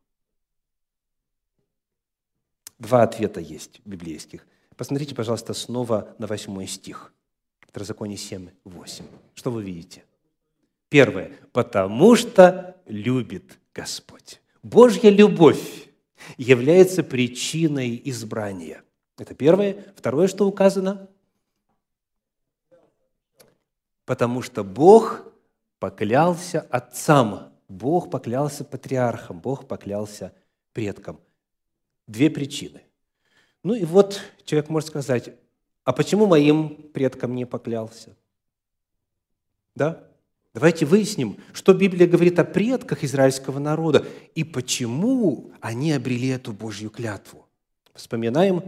Два 2.79 3.03
ответа 3.03 3.41
есть 3.41 3.81
библейских. 3.83 4.47
Посмотрите, 4.77 5.13
пожалуйста, 5.13 5.53
снова 5.53 6.15
на 6.17 6.27
восьмой 6.27 6.65
стих. 6.65 7.13
Второзаконие 7.67 8.17
7, 8.17 8.49
8. 8.63 9.05
Что 9.33 9.51
вы 9.51 9.63
видите? 9.63 10.03
Первое. 10.91 11.31
«Потому 11.51 12.15
что 12.15 12.77
любит 12.85 13.57
Господь». 13.73 14.39
Божья 14.61 15.09
любовь 15.09 15.89
является 16.37 17.01
причиной 17.01 17.99
избрания. 18.05 18.83
Это 19.17 19.33
первое. 19.33 19.83
Второе, 19.97 20.27
что 20.27 20.47
указано– 20.47 21.09
потому 24.11 24.41
что 24.41 24.65
Бог 24.65 25.23
поклялся 25.79 26.59
отцам, 26.69 27.53
Бог 27.69 28.11
поклялся 28.11 28.65
патриархам, 28.65 29.39
Бог 29.39 29.69
поклялся 29.69 30.35
предкам. 30.73 31.17
Две 32.07 32.29
причины. 32.29 32.81
Ну 33.63 33.73
и 33.73 33.85
вот 33.85 34.19
человек 34.43 34.69
может 34.69 34.89
сказать, 34.89 35.33
а 35.85 35.93
почему 35.93 36.25
моим 36.25 36.91
предкам 36.91 37.35
не 37.35 37.45
поклялся? 37.45 38.17
Да? 39.75 40.10
Давайте 40.53 40.85
выясним, 40.85 41.37
что 41.53 41.73
Библия 41.73 42.07
говорит 42.07 42.37
о 42.39 42.43
предках 42.43 43.03
израильского 43.03 43.59
народа 43.59 44.05
и 44.35 44.43
почему 44.43 45.51
они 45.61 45.93
обрели 45.93 46.27
эту 46.27 46.51
Божью 46.51 46.89
клятву. 46.89 47.47
Вспоминаем, 47.93 48.63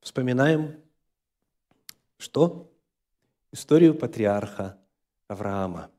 вспоминаем, 0.00 0.76
что? 2.16 2.70
историю 3.52 3.94
патриарха 3.94 4.78
Авраама. 5.28 5.90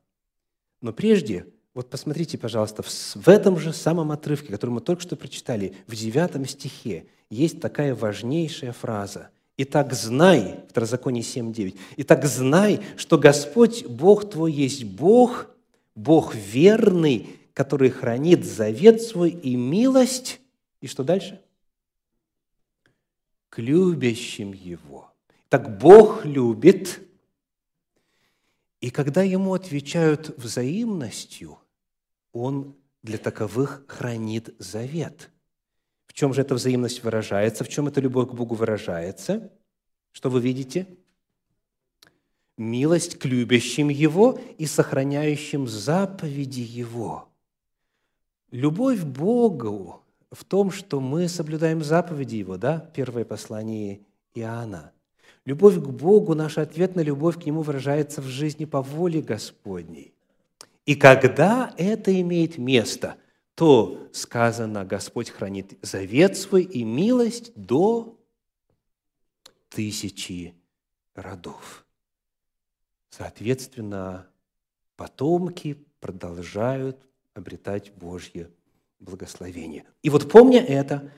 Но 0.80 0.92
прежде, 0.92 1.46
вот 1.74 1.90
посмотрите, 1.90 2.38
пожалуйста, 2.38 2.82
в 2.82 3.28
этом 3.28 3.58
же 3.58 3.72
самом 3.72 4.10
отрывке, 4.10 4.52
который 4.52 4.70
мы 4.70 4.80
только 4.80 5.02
что 5.02 5.16
прочитали, 5.16 5.76
в 5.86 5.94
девятом 5.94 6.46
стихе, 6.46 7.06
есть 7.30 7.60
такая 7.60 7.94
важнейшая 7.94 8.72
фраза. 8.72 9.30
«Итак, 9.56 9.92
знай», 9.92 10.64
Второзаконие 10.70 11.22
7.9, 11.22 11.78
«Итак, 11.98 12.24
знай, 12.24 12.80
что 12.96 13.18
Господь, 13.18 13.84
Бог 13.86 14.28
твой, 14.30 14.52
есть 14.52 14.84
Бог, 14.84 15.50
Бог 15.94 16.34
верный, 16.34 17.38
который 17.52 17.90
хранит 17.90 18.44
завет 18.44 19.02
свой 19.02 19.30
и 19.30 19.56
милость». 19.56 20.40
И 20.80 20.86
что 20.86 21.04
дальше? 21.04 21.40
«К 23.50 23.58
любящим 23.58 24.52
Его». 24.52 25.10
Так 25.48 25.78
Бог 25.78 26.24
любит– 26.24 27.00
и 28.82 28.90
когда 28.90 29.22
ему 29.22 29.54
отвечают 29.54 30.36
взаимностью, 30.36 31.56
он 32.32 32.76
для 33.02 33.16
таковых 33.16 33.84
хранит 33.86 34.56
завет. 34.58 35.30
В 36.12 36.14
чем 36.14 36.34
же 36.34 36.42
эта 36.42 36.54
взаимность 36.54 37.02
выражается? 37.02 37.64
В 37.64 37.68
чем 37.68 37.88
эта 37.88 38.00
любовь 38.00 38.28
к 38.28 38.34
Богу 38.34 38.54
выражается? 38.54 39.50
Что 40.12 40.28
вы 40.28 40.40
видите? 40.40 40.86
Милость 42.58 43.18
к 43.18 43.24
любящим 43.24 43.88
Его 43.88 44.38
и 44.58 44.66
сохраняющим 44.66 45.66
заповеди 45.66 46.60
Его. 46.60 47.28
Любовь 48.50 49.00
к 49.00 49.04
Богу 49.04 50.02
в 50.30 50.44
том, 50.44 50.70
что 50.70 51.00
мы 51.00 51.28
соблюдаем 51.28 51.82
заповеди 51.82 52.36
Его, 52.36 52.58
да? 52.58 52.90
Первое 52.94 53.24
послание 53.24 54.00
Иоанна– 54.34 54.92
Любовь 55.44 55.74
к 55.74 55.88
Богу, 55.88 56.34
наш 56.34 56.56
ответ 56.58 56.94
на 56.94 57.00
любовь 57.00 57.40
к 57.42 57.46
Нему 57.46 57.62
выражается 57.62 58.22
в 58.22 58.26
жизни 58.26 58.64
по 58.64 58.80
воле 58.80 59.20
Господней. 59.20 60.14
И 60.86 60.94
когда 60.94 61.74
это 61.76 62.18
имеет 62.20 62.58
место, 62.58 63.16
то 63.54 64.08
сказано, 64.12 64.84
Господь 64.84 65.30
хранит 65.30 65.78
завет 65.82 66.36
свой 66.36 66.62
и 66.62 66.84
милость 66.84 67.52
до 67.54 68.18
тысячи 69.68 70.54
родов. 71.14 71.84
Соответственно, 73.10 74.26
потомки 74.96 75.84
продолжают 76.00 76.98
обретать 77.34 77.92
Божье 77.92 78.50
благословение. 79.00 79.84
И 80.02 80.10
вот 80.10 80.30
помня 80.30 80.64
это, 80.64 81.10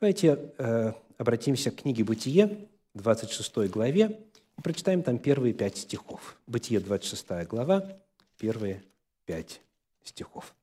давайте 0.00 0.52
э, 0.58 0.92
обратимся 1.18 1.70
к 1.70 1.76
книге 1.76 2.04
«Бытие», 2.04 2.68
26 2.94 3.70
главе 3.70 4.20
и 4.58 4.60
прочитаем 4.60 5.02
там 5.02 5.18
первые 5.18 5.54
пять 5.54 5.78
стихов. 5.78 6.36
Бытие, 6.46 6.80
26 6.80 7.48
глава, 7.48 7.98
первые 8.38 8.82
пять 9.24 9.62
стихов. 10.04 10.54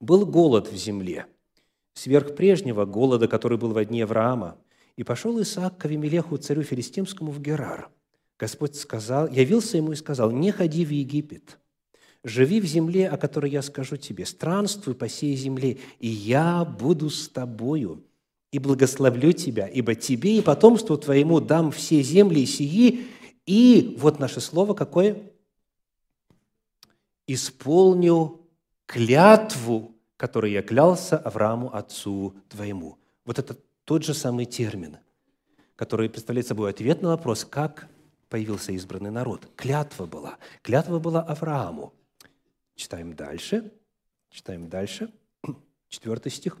«Был 0.00 0.26
голод 0.26 0.70
в 0.72 0.76
земле, 0.76 1.26
сверх 1.94 2.34
прежнего 2.34 2.84
голода, 2.84 3.28
который 3.28 3.58
был 3.58 3.72
во 3.72 3.84
дне 3.84 4.04
Авраама, 4.04 4.56
и 4.96 5.04
пошел 5.04 5.40
Исаак 5.40 5.78
к 5.78 5.84
Авимелеху, 5.84 6.36
царю 6.36 6.62
филистимскому, 6.62 7.30
в 7.30 7.40
Герар. 7.40 7.90
Господь 8.38 8.74
сказал, 8.74 9.28
явился 9.28 9.76
ему 9.76 9.92
и 9.92 9.96
сказал, 9.96 10.30
«Не 10.30 10.50
ходи 10.50 10.84
в 10.84 10.90
Египет, 10.90 11.58
живи 12.24 12.60
в 12.60 12.64
земле, 12.64 13.08
о 13.08 13.16
которой 13.16 13.50
я 13.50 13.62
скажу 13.62 13.96
тебе, 13.96 14.26
странствуй 14.26 14.94
по 14.94 15.08
сей 15.08 15.36
земле, 15.36 15.78
и 15.98 16.08
я 16.08 16.64
буду 16.64 17.10
с 17.10 17.28
тобою, 17.28 18.04
и 18.52 18.58
благословлю 18.58 19.32
тебя, 19.32 19.66
ибо 19.66 19.94
тебе 19.94 20.38
и 20.38 20.42
потомству 20.42 20.96
твоему 20.96 21.40
дам 21.40 21.70
все 21.70 22.02
земли 22.02 22.46
сии, 22.46 23.06
и 23.46 23.96
вот 23.98 24.18
наше 24.18 24.40
слово 24.40 24.74
какое? 24.74 25.30
Исполню 27.26 28.39
клятву, 28.90 29.94
которой 30.16 30.50
я 30.50 30.62
клялся 30.62 31.16
Аврааму, 31.16 31.72
отцу 31.72 32.34
твоему. 32.48 32.98
Вот 33.24 33.38
это 33.38 33.56
тот 33.84 34.02
же 34.02 34.14
самый 34.14 34.46
термин, 34.46 34.98
который 35.76 36.10
представляет 36.10 36.48
собой 36.48 36.70
ответ 36.70 37.00
на 37.00 37.10
вопрос, 37.10 37.44
как 37.44 37.86
появился 38.28 38.72
избранный 38.72 39.12
народ. 39.12 39.46
Клятва 39.54 40.06
была. 40.06 40.38
Клятва 40.62 40.98
была 40.98 41.22
Аврааму. 41.22 41.92
Читаем 42.74 43.14
дальше. 43.14 43.72
Читаем 44.28 44.68
дальше. 44.68 45.12
Четвертый 45.88 46.32
стих. 46.32 46.58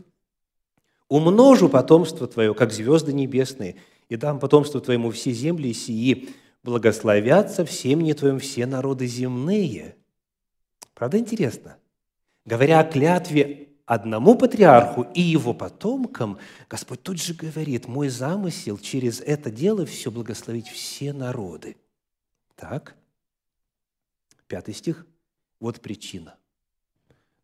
«Умножу 1.08 1.68
потомство 1.68 2.28
твое, 2.28 2.54
как 2.54 2.72
звезды 2.72 3.12
небесные, 3.12 3.74
и 4.08 4.14
дам 4.14 4.38
потомству 4.38 4.80
твоему 4.80 5.10
все 5.10 5.32
земли 5.32 5.72
сии, 5.72 6.28
благословятся 6.62 7.64
в 7.64 7.72
семени 7.72 8.12
твоем 8.12 8.38
все 8.38 8.66
народы 8.66 9.06
земные». 9.06 9.96
Правда 10.94 11.18
интересно? 11.18 11.76
Говоря 12.44 12.80
о 12.80 12.84
клятве 12.84 13.68
одному 13.84 14.36
патриарху 14.36 15.02
и 15.14 15.20
его 15.20 15.52
потомкам, 15.52 16.38
Господь 16.68 17.02
тут 17.02 17.20
же 17.20 17.34
говорит, 17.34 17.86
мой 17.86 18.08
замысел 18.08 18.78
через 18.78 19.20
это 19.20 19.50
дело 19.50 19.84
все 19.84 20.10
благословить 20.10 20.68
все 20.68 21.12
народы. 21.12 21.76
Так, 22.56 22.94
пятый 24.46 24.74
стих, 24.74 25.06
вот 25.58 25.80
причина. 25.80 26.36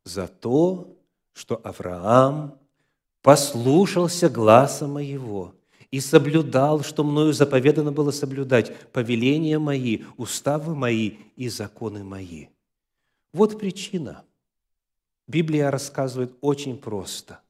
За 0.05 0.29
то, 0.29 0.97
что 1.33 1.61
Авраам 1.65 2.59
послушался 3.23 4.31
гласа 4.31 4.87
моего 4.87 5.55
и 5.91 6.01
соблюдал, 6.01 6.83
что 6.83 7.05
мною 7.05 7.33
заповедано 7.33 7.93
было 7.93 8.13
соблюдать, 8.13 8.91
повеления 8.93 9.59
мои, 9.59 10.05
уставы 10.17 10.75
мои 10.75 11.17
и 11.37 11.49
законы 11.49 12.05
мои. 12.05 12.47
Вот 13.33 13.59
причина– 13.59 14.23
Библия 15.29 15.71
рассказывает 15.71 16.33
очень 16.41 16.77
просто. 16.77 17.41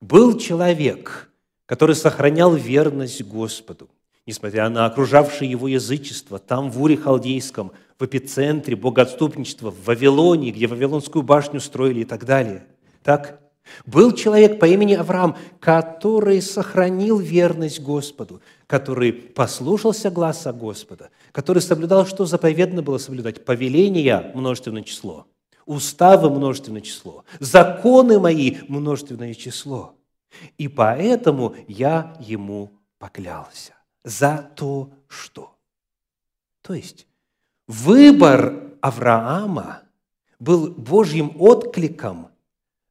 Был 0.00 0.36
человек, 0.38 1.30
который 1.66 1.94
сохранял 1.94 2.54
верность 2.54 3.22
Господу, 3.22 3.88
несмотря 4.26 4.68
на 4.68 4.86
окружавшее 4.86 5.50
его 5.50 5.68
язычество, 5.68 6.38
там, 6.38 6.70
в 6.70 6.82
Уре 6.82 6.96
Халдейском, 6.96 7.72
в 7.98 8.04
эпицентре 8.04 8.76
богоотступничества, 8.76 9.70
в 9.70 9.84
Вавилоне, 9.84 10.50
где 10.50 10.66
Вавилонскую 10.66 11.22
башню 11.22 11.60
строили 11.60 12.00
и 12.00 12.04
так 12.04 12.24
далее. 12.24 12.66
Так? 13.02 13.40
Был 13.84 14.12
человек 14.12 14.58
по 14.58 14.64
имени 14.64 14.94
Авраам, 14.94 15.36
который 15.60 16.40
сохранил 16.40 17.18
верность 17.18 17.80
Господу, 17.80 18.40
который 18.66 19.12
послушался 19.12 20.10
гласа 20.10 20.52
Господа, 20.52 21.10
который 21.32 21.60
соблюдал, 21.60 22.06
что 22.06 22.24
заповедно 22.24 22.82
было 22.82 22.98
соблюдать, 22.98 23.44
повеления, 23.44 24.32
множественное 24.34 24.82
число– 24.82 25.26
уставы 25.68 26.30
множественное 26.30 26.80
число, 26.80 27.24
законы 27.40 28.18
мои 28.18 28.56
множественное 28.68 29.34
число. 29.34 29.94
И 30.56 30.66
поэтому 30.66 31.54
я 31.68 32.16
ему 32.20 32.72
поклялся 32.98 33.74
за 34.02 34.50
то, 34.56 34.90
что. 35.08 35.54
То 36.62 36.72
есть 36.72 37.06
выбор 37.66 38.72
Авраама 38.80 39.82
был 40.38 40.70
Божьим 40.70 41.32
откликом 41.38 42.30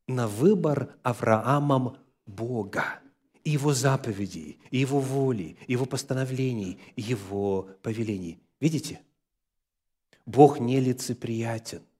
на 0.07 0.27
выбор 0.27 0.95
Авраамом 1.01 1.97
Бога, 2.27 2.99
и 3.43 3.51
его 3.51 3.73
заповедей, 3.73 4.59
и 4.69 4.77
его 4.77 4.99
воли, 4.99 5.57
и 5.65 5.71
его 5.71 5.85
постановлений, 5.85 6.79
и 6.95 7.01
его 7.01 7.69
повелений. 7.81 8.39
Видите? 8.59 9.01
Бог 10.27 10.59
нелицеприятен– 10.59 11.81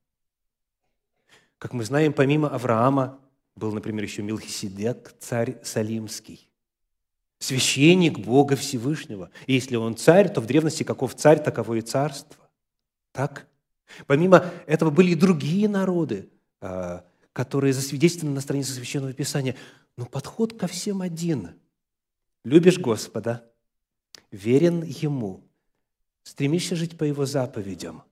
как 1.58 1.74
мы 1.74 1.84
знаем, 1.84 2.14
помимо 2.14 2.50
Авраама 2.50 3.20
был, 3.56 3.72
например, 3.72 4.04
еще 4.04 4.22
Милхиседек, 4.22 5.16
царь 5.20 5.58
Салимский, 5.64 6.50
священник 7.40 8.20
Бога 8.20 8.56
Всевышнего. 8.56 9.32
И 9.48 9.54
если 9.54 9.76
он 9.76 9.98
царь, 9.98 10.32
то 10.32 10.42
в 10.42 10.46
древности 10.46 10.84
каков 10.84 11.16
царь, 11.16 11.42
таково 11.42 11.76
и 11.76 11.82
царство. 11.82 12.50
Так? 13.12 13.48
Помимо 14.06 14.52
этого 14.68 14.92
были 14.92 15.12
и 15.12 15.16
другие 15.16 15.68
народы, 15.68 16.30
а, 16.62 17.06
которые 17.34 17.74
засвидетельствованы 17.74 18.36
на 18.36 18.42
странице 18.42 18.74
Священного 18.74 19.14
Писания. 19.14 19.56
Но 19.96 20.06
подход 20.06 20.58
ко 20.60 20.68
всем 20.68 21.02
один. 21.02 21.56
Любишь 22.44 22.78
Господа, 22.78 23.50
верен 24.32 24.84
Ему, 24.84 25.44
стремишься 26.24 26.76
жить 26.76 26.98
по 26.98 27.04
Его 27.04 27.26
заповедям. 27.26 28.04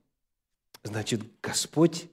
Значит, 0.82 1.22
Господь 1.40 2.08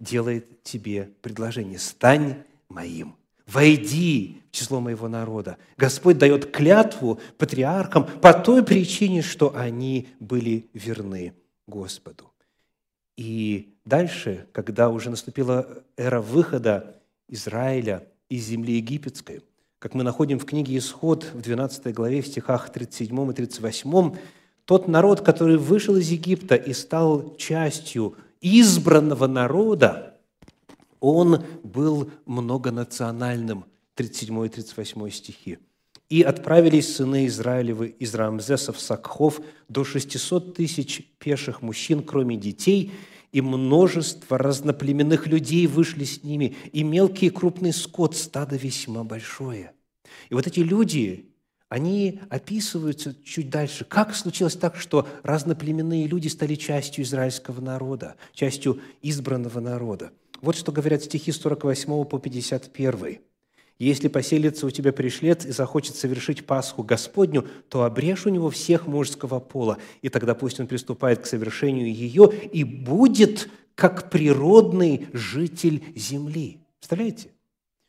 делает 0.00 0.62
тебе 0.62 1.10
предложение. 1.22 1.78
Стань 1.78 2.42
моим. 2.68 3.16
Войди 3.46 4.42
в 4.50 4.56
число 4.56 4.80
моего 4.80 5.08
народа. 5.08 5.56
Господь 5.76 6.18
дает 6.18 6.50
клятву 6.50 7.20
патриархам 7.38 8.04
по 8.04 8.32
той 8.32 8.64
причине, 8.64 9.22
что 9.22 9.56
они 9.56 10.08
были 10.18 10.68
верны 10.72 11.32
Господу. 11.66 12.32
И 13.16 13.74
дальше, 13.84 14.46
когда 14.52 14.90
уже 14.90 15.10
наступила 15.10 15.84
эра 15.96 16.20
выхода 16.20 17.00
Израиля 17.28 18.06
из 18.28 18.46
земли 18.46 18.76
египетской, 18.76 19.42
как 19.78 19.94
мы 19.94 20.02
находим 20.02 20.38
в 20.38 20.44
книге 20.44 20.76
«Исход» 20.78 21.24
в 21.32 21.40
12 21.40 21.94
главе, 21.94 22.20
в 22.20 22.26
стихах 22.26 22.72
37 22.72 23.30
и 23.30 23.34
38, 23.34 24.16
тот 24.64 24.88
народ, 24.88 25.20
который 25.20 25.56
вышел 25.56 25.96
из 25.96 26.10
Египта 26.10 26.56
и 26.56 26.72
стал 26.72 27.36
частью 27.36 28.16
избранного 28.46 29.26
народа, 29.26 30.18
он 31.00 31.44
был 31.62 32.10
многонациональным. 32.26 33.64
37 33.96 34.46
и 34.46 34.48
38 34.48 35.10
стихи. 35.10 35.58
«И 36.08 36.22
отправились 36.22 36.94
сыны 36.94 37.26
Израилевы 37.26 37.88
из 37.88 38.14
Рамзеса 38.14 38.72
Сакхов 38.72 39.40
до 39.68 39.82
600 39.82 40.54
тысяч 40.54 41.02
пеших 41.18 41.62
мужчин, 41.62 42.02
кроме 42.02 42.36
детей, 42.36 42.92
и 43.32 43.40
множество 43.40 44.38
разноплеменных 44.38 45.26
людей 45.26 45.66
вышли 45.66 46.04
с 46.04 46.22
ними, 46.22 46.54
и 46.72 46.84
мелкий 46.84 47.26
и 47.26 47.30
крупный 47.30 47.72
скот, 47.72 48.14
стадо 48.14 48.56
весьма 48.56 49.02
большое». 49.02 49.72
И 50.28 50.34
вот 50.34 50.46
эти 50.46 50.60
люди, 50.60 51.30
они 51.76 52.20
описываются 52.30 53.14
чуть 53.22 53.50
дальше. 53.50 53.84
Как 53.84 54.16
случилось 54.16 54.56
так, 54.56 54.76
что 54.76 55.06
разноплеменные 55.22 56.06
люди 56.06 56.28
стали 56.28 56.54
частью 56.54 57.04
израильского 57.04 57.60
народа, 57.60 58.16
частью 58.32 58.80
избранного 59.02 59.60
народа? 59.60 60.10
Вот 60.40 60.56
что 60.56 60.72
говорят 60.72 61.04
стихи 61.04 61.32
48 61.32 62.06
по 62.06 62.18
51. 62.18 63.18
«Если 63.78 64.08
поселится 64.08 64.64
у 64.64 64.70
тебя 64.70 64.90
пришлец 64.90 65.44
и 65.44 65.50
захочет 65.50 65.96
совершить 65.96 66.46
Пасху 66.46 66.82
Господню, 66.82 67.46
то 67.68 67.82
обрежь 67.82 68.24
у 68.24 68.30
него 68.30 68.48
всех 68.48 68.86
мужского 68.86 69.38
пола, 69.38 69.76
и 70.00 70.08
тогда 70.08 70.34
пусть 70.34 70.58
он 70.58 70.66
приступает 70.66 71.18
к 71.18 71.26
совершению 71.26 71.92
ее 71.92 72.32
и 72.54 72.64
будет 72.64 73.50
как 73.74 74.08
природный 74.08 75.08
житель 75.12 75.84
земли». 75.94 76.60
Представляете? 76.78 77.32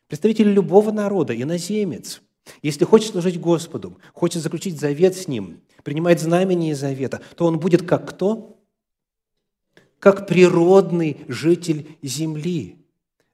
Представитель 0.09 0.49
любого 0.49 0.91
народа, 0.91 1.33
иноземец– 1.41 2.21
если 2.61 2.85
хочет 2.85 3.11
служить 3.11 3.39
Господу, 3.39 3.97
хочет 4.13 4.41
заключить 4.41 4.79
завет 4.79 5.15
с 5.15 5.27
Ним, 5.27 5.61
принимать 5.83 6.21
знамение 6.21 6.75
завета, 6.75 7.21
то 7.35 7.45
он 7.45 7.59
будет 7.59 7.87
как 7.87 8.09
кто? 8.09 8.59
Как 9.99 10.27
природный 10.27 11.17
житель 11.27 11.97
земли. 12.01 12.77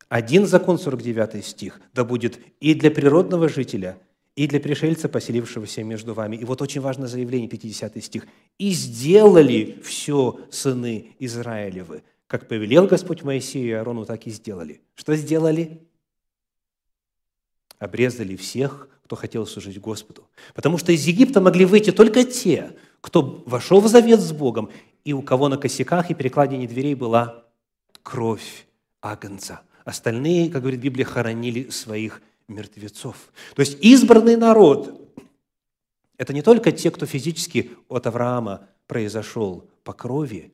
Один 0.09 0.45
закон, 0.45 0.77
49 0.77 1.43
стих, 1.43 1.81
да 1.93 2.05
будет 2.05 2.39
и 2.59 2.73
для 2.75 2.91
природного 2.91 3.49
жителя, 3.49 3.97
и 4.35 4.47
для 4.47 4.59
пришельца, 4.59 5.09
поселившегося 5.09 5.83
между 5.83 6.13
вами. 6.13 6.37
И 6.37 6.45
вот 6.45 6.61
очень 6.61 6.81
важное 6.81 7.07
заявление, 7.07 7.49
50 7.49 8.03
стих. 8.03 8.27
«И 8.57 8.71
сделали 8.71 9.79
все 9.83 10.39
сыны 10.51 11.15
Израилевы, 11.19 12.03
как 12.27 12.47
повелел 12.47 12.87
Господь 12.87 13.23
Моисею 13.23 13.67
и 13.67 13.71
Аарону, 13.71 14.05
так 14.05 14.25
и 14.25 14.31
сделали». 14.31 14.81
Что 14.95 15.15
сделали? 15.15 15.81
Обрезали 17.83 18.37
всех, 18.37 18.87
кто 19.03 19.17
хотел 19.17 19.45
служить 19.45 19.77
Господу. 19.81 20.29
Потому 20.53 20.77
что 20.77 20.93
из 20.93 21.05
Египта 21.05 21.41
могли 21.41 21.65
выйти 21.65 21.91
только 21.91 22.23
те, 22.23 22.77
кто 23.01 23.43
вошел 23.45 23.81
в 23.81 23.89
завет 23.89 24.21
с 24.21 24.31
Богом, 24.31 24.69
и 25.03 25.11
у 25.11 25.21
кого 25.21 25.49
на 25.49 25.57
косяках 25.57 26.09
и 26.09 26.13
перекладине 26.13 26.65
дверей 26.65 26.95
была 26.95 27.43
кровь 28.01 28.67
агнца. 29.01 29.63
Остальные, 29.83 30.49
как 30.49 30.61
говорит 30.61 30.79
Библия, 30.79 31.03
хоронили 31.03 31.71
своих 31.71 32.21
мертвецов. 32.47 33.17
То 33.53 33.59
есть 33.59 33.77
избранный 33.81 34.37
народ– 34.37 35.01
это 36.17 36.31
не 36.31 36.41
только 36.41 36.71
те, 36.71 36.89
кто 36.89 37.05
физически 37.05 37.71
от 37.89 38.07
Авраама 38.07 38.65
произошел 38.87 39.69
по 39.83 39.91
крови, 39.91 40.53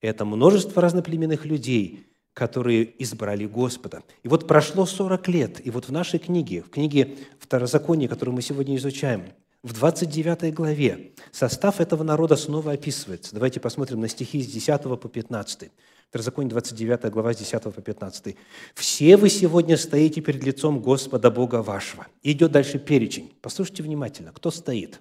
это 0.00 0.24
множество 0.24 0.82
разноплеменных 0.82 1.44
людей, 1.44 2.08
которые 2.38 3.02
избрали 3.02 3.46
Господа. 3.46 4.04
И 4.22 4.28
вот 4.28 4.46
прошло 4.46 4.86
40 4.86 5.28
лет, 5.28 5.66
и 5.66 5.70
вот 5.70 5.88
в 5.88 5.92
нашей 5.92 6.20
книге, 6.20 6.62
в 6.62 6.70
книге 6.70 7.16
Второзакония, 7.40 8.06
которую 8.06 8.36
мы 8.36 8.42
сегодня 8.42 8.76
изучаем, 8.76 9.24
в 9.64 9.72
29 9.72 10.54
главе 10.54 11.10
состав 11.32 11.80
этого 11.80 12.04
народа 12.04 12.36
снова 12.36 12.72
описывается. 12.72 13.34
Давайте 13.34 13.58
посмотрим 13.58 14.00
на 14.00 14.06
стихи 14.06 14.40
с 14.40 14.46
10 14.46 14.82
по 14.82 15.08
15. 15.08 15.72
Второзаконие 16.10 16.50
29 16.50 17.10
глава 17.10 17.34
с 17.34 17.38
10 17.38 17.60
по 17.60 17.82
15. 17.82 18.36
«Все 18.76 19.16
вы 19.16 19.30
сегодня 19.30 19.76
стоите 19.76 20.20
перед 20.20 20.44
лицом 20.44 20.80
Господа 20.80 21.32
Бога 21.32 21.60
вашего». 21.62 22.06
Идет 22.22 22.52
дальше 22.52 22.78
перечень. 22.78 23.32
Послушайте 23.42 23.82
внимательно, 23.82 24.30
кто 24.32 24.52
стоит 24.52 25.00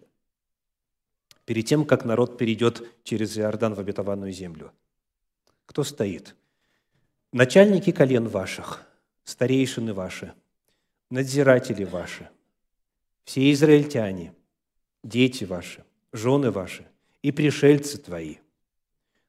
перед 1.45 1.67
тем, 1.67 1.85
как 1.85 2.03
народ 2.03 2.39
перейдет 2.39 2.81
через 3.03 3.37
Иордан 3.37 3.75
в 3.75 3.79
обетованную 3.79 4.31
землю. 4.31 4.71
Кто 5.67 5.83
стоит? 5.83 6.35
Начальники 7.33 7.91
колен 7.91 8.29
ваших, 8.29 8.87
старейшины 9.25 9.93
ваши, 9.93 10.31
надзиратели 11.09 11.83
ваши, 11.83 12.29
все 13.25 13.51
израильтяне, 13.51 14.33
дети 15.03 15.43
ваши, 15.43 15.83
жены 16.13 16.51
ваши 16.51 16.87
и 17.21 17.33
пришельцы 17.33 17.97
твои, 17.97 18.35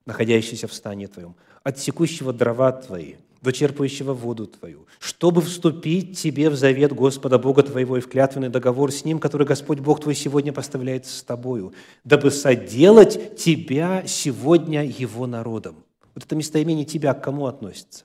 находящиеся 0.07 0.69
в 0.69 0.75
стане 0.75 1.09
твоем, 1.09 1.35
отсекущего 1.65 2.33
дрова 2.33 2.71
твои, 2.71 3.17
вычерпывающего 3.41 4.13
воду 4.13 4.47
твою, 4.47 4.87
чтобы 5.01 5.43
вступить 5.43 6.17
тебе 6.17 6.51
в 6.51 6.57
завет 6.57 6.93
Господа 6.93 7.37
Бога 7.37 7.65
твоего 7.65 7.97
и 7.97 8.01
в 8.01 8.09
клятвенный 8.09 8.49
договор 8.49 8.93
с 8.93 9.05
Ним, 9.05 9.19
который 9.19 9.47
Господь 9.47 9.81
Бог 9.81 10.01
твой 10.01 10.15
сегодня 10.15 10.53
поставляет 10.53 11.05
с 11.07 11.25
тобою, 11.25 11.75
дабы 12.05 12.31
соделать 12.31 13.37
тебя 13.37 14.05
сегодня 14.07 14.85
Его 14.85 15.27
народом». 15.27 15.85
Вот 16.19 16.25
это 16.25 16.35
местоимение 16.35 16.85
«тебя» 16.85 17.15
к 17.15 17.23
кому 17.23 17.47
относится? 17.47 18.05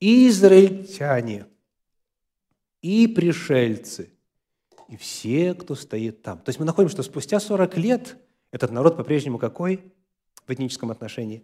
израильтяне, 0.00 1.46
и 2.82 3.06
пришельцы, 3.06 4.10
и 4.86 4.98
все, 4.98 5.54
кто 5.54 5.74
стоит 5.74 6.20
там. 6.20 6.40
То 6.40 6.50
есть 6.50 6.60
мы 6.60 6.66
находим, 6.66 6.90
что 6.90 7.02
спустя 7.02 7.40
40 7.40 7.78
лет 7.78 8.18
этот 8.50 8.70
народ 8.70 8.98
по-прежнему 8.98 9.38
какой 9.38 9.94
в 10.46 10.50
этническом 10.50 10.90
отношении? 10.90 11.42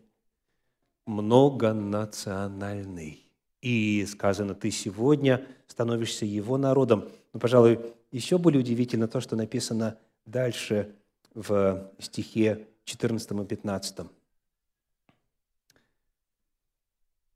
Многонациональный. 1.07 3.25
И 3.63 4.05
сказано, 4.05 4.55
ты 4.55 4.71
сегодня 4.71 5.47
становишься 5.69 6.27
его 6.27 6.59
народом. 6.59 7.09
Но, 7.33 7.41
пожалуй, 7.41 7.81
еще 8.13 8.37
более 8.37 8.61
удивительно 8.61 9.09
то, 9.09 9.23
что 9.23 9.37
написано 9.37 9.97
дальше 10.27 10.95
в 11.33 11.91
стихе 11.99 12.69
14 12.85 13.31
и 13.31 13.45
15. 13.45 14.07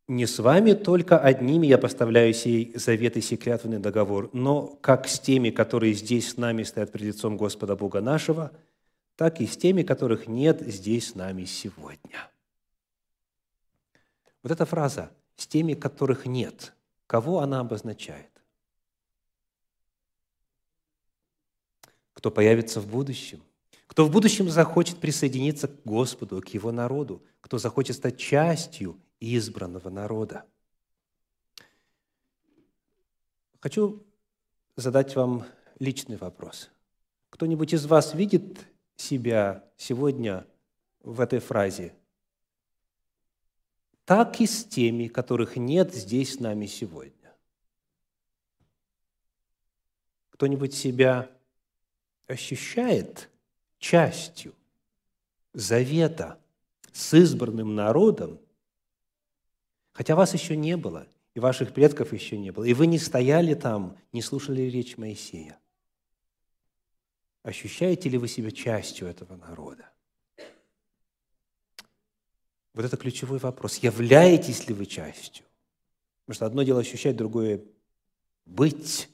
«Не 0.08 0.26
с 0.26 0.38
вами 0.38 0.72
только 0.72 1.18
одними 1.18 1.66
я 1.66 1.76
поставляю 1.78 2.32
сей 2.32 2.72
завет 2.76 3.16
и 3.16 3.20
сей 3.20 3.36
клятвенный 3.36 3.78
договор, 3.78 4.30
но 4.32 4.66
как 4.80 5.06
с 5.06 5.20
теми, 5.20 5.50
которые 5.50 5.92
здесь 5.92 6.30
с 6.30 6.36
нами 6.36 6.62
стоят 6.62 6.92
пред 6.92 7.02
лицом 7.02 7.36
Господа 7.36 7.76
Бога 7.76 8.00
нашего– 8.00 8.52
так 9.18 9.40
и 9.40 9.48
с 9.48 9.56
теми, 9.56 9.82
которых 9.82 10.28
нет 10.28 10.60
здесь 10.60 11.08
с 11.08 11.14
нами 11.16 11.44
сегодня. 11.44 12.30
Вот 14.44 14.52
эта 14.52 14.64
фраза 14.64 15.10
«с 15.34 15.44
теми, 15.48 15.74
которых 15.74 16.24
нет», 16.24 16.72
кого 17.08 17.40
она 17.40 17.58
обозначает? 17.58 18.30
Кто 22.12 22.30
появится 22.30 22.80
в 22.80 22.86
будущем? 22.86 23.42
Кто 23.88 24.04
в 24.04 24.10
будущем 24.12 24.48
захочет 24.48 24.98
присоединиться 24.98 25.66
к 25.66 25.82
Господу, 25.84 26.40
к 26.40 26.48
Его 26.48 26.70
народу? 26.70 27.22
Кто 27.40 27.58
захочет 27.58 27.96
стать 27.96 28.18
частью 28.18 29.00
избранного 29.18 29.88
народа? 29.88 30.44
Хочу 33.60 34.06
задать 34.76 35.16
вам 35.16 35.46
личный 35.80 36.16
вопрос. 36.16 36.70
Кто-нибудь 37.30 37.72
из 37.72 37.86
вас 37.86 38.14
видит 38.14 38.58
себя 38.96 39.64
сегодня 39.76 40.46
в 41.02 41.20
этой 41.20 41.40
фразе, 41.40 41.94
так 44.04 44.40
и 44.40 44.46
с 44.46 44.64
теми, 44.64 45.08
которых 45.08 45.56
нет 45.56 45.94
здесь 45.94 46.34
с 46.34 46.40
нами 46.40 46.66
сегодня. 46.66 47.34
Кто-нибудь 50.30 50.74
себя 50.74 51.30
ощущает 52.26 53.28
частью 53.78 54.54
завета 55.52 56.38
с 56.92 57.14
избранным 57.14 57.74
народом, 57.74 58.40
хотя 59.92 60.16
вас 60.16 60.34
еще 60.34 60.56
не 60.56 60.76
было, 60.76 61.06
и 61.34 61.40
ваших 61.40 61.72
предков 61.72 62.12
еще 62.12 62.38
не 62.38 62.50
было, 62.50 62.64
и 62.64 62.74
вы 62.74 62.86
не 62.86 62.98
стояли 62.98 63.54
там, 63.54 63.96
не 64.12 64.22
слушали 64.22 64.62
речь 64.62 64.96
Моисея– 64.96 65.58
Ощущаете 67.48 68.10
ли 68.10 68.18
вы 68.18 68.28
себя 68.28 68.50
частью 68.50 69.08
этого 69.08 69.34
народа? 69.36 69.90
Вот 72.74 72.84
это 72.84 72.98
ключевой 72.98 73.38
вопрос. 73.38 73.78
Являетесь 73.78 74.68
ли 74.68 74.74
вы 74.74 74.84
частью? 74.84 75.46
Потому 76.26 76.34
что 76.34 76.44
одно 76.44 76.62
дело 76.62 76.80
ощущать, 76.80 77.16
другое– 77.16 77.64
быть. 78.44 79.08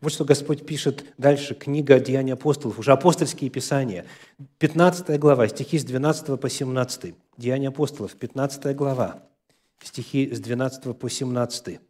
Вот 0.00 0.12
что 0.12 0.24
Господь 0.24 0.66
пишет 0.66 1.04
дальше, 1.18 1.54
книга 1.54 2.00
«Деяния 2.00 2.34
апостолов», 2.34 2.78
уже 2.78 2.92
апостольские 2.92 3.50
писания, 3.50 4.06
15 4.58 5.18
глава, 5.18 5.48
стихи 5.48 5.78
с 5.78 5.84
12 5.84 6.40
по 6.40 6.48
17. 6.48 7.14
«Деяния 7.36 7.68
апостолов», 7.68 8.14
15 8.14 8.74
глава, 8.76 9.22
стихи 9.82 10.34
с 10.34 10.40
12 10.40 10.96
по 10.96 11.08
17. 11.08 11.80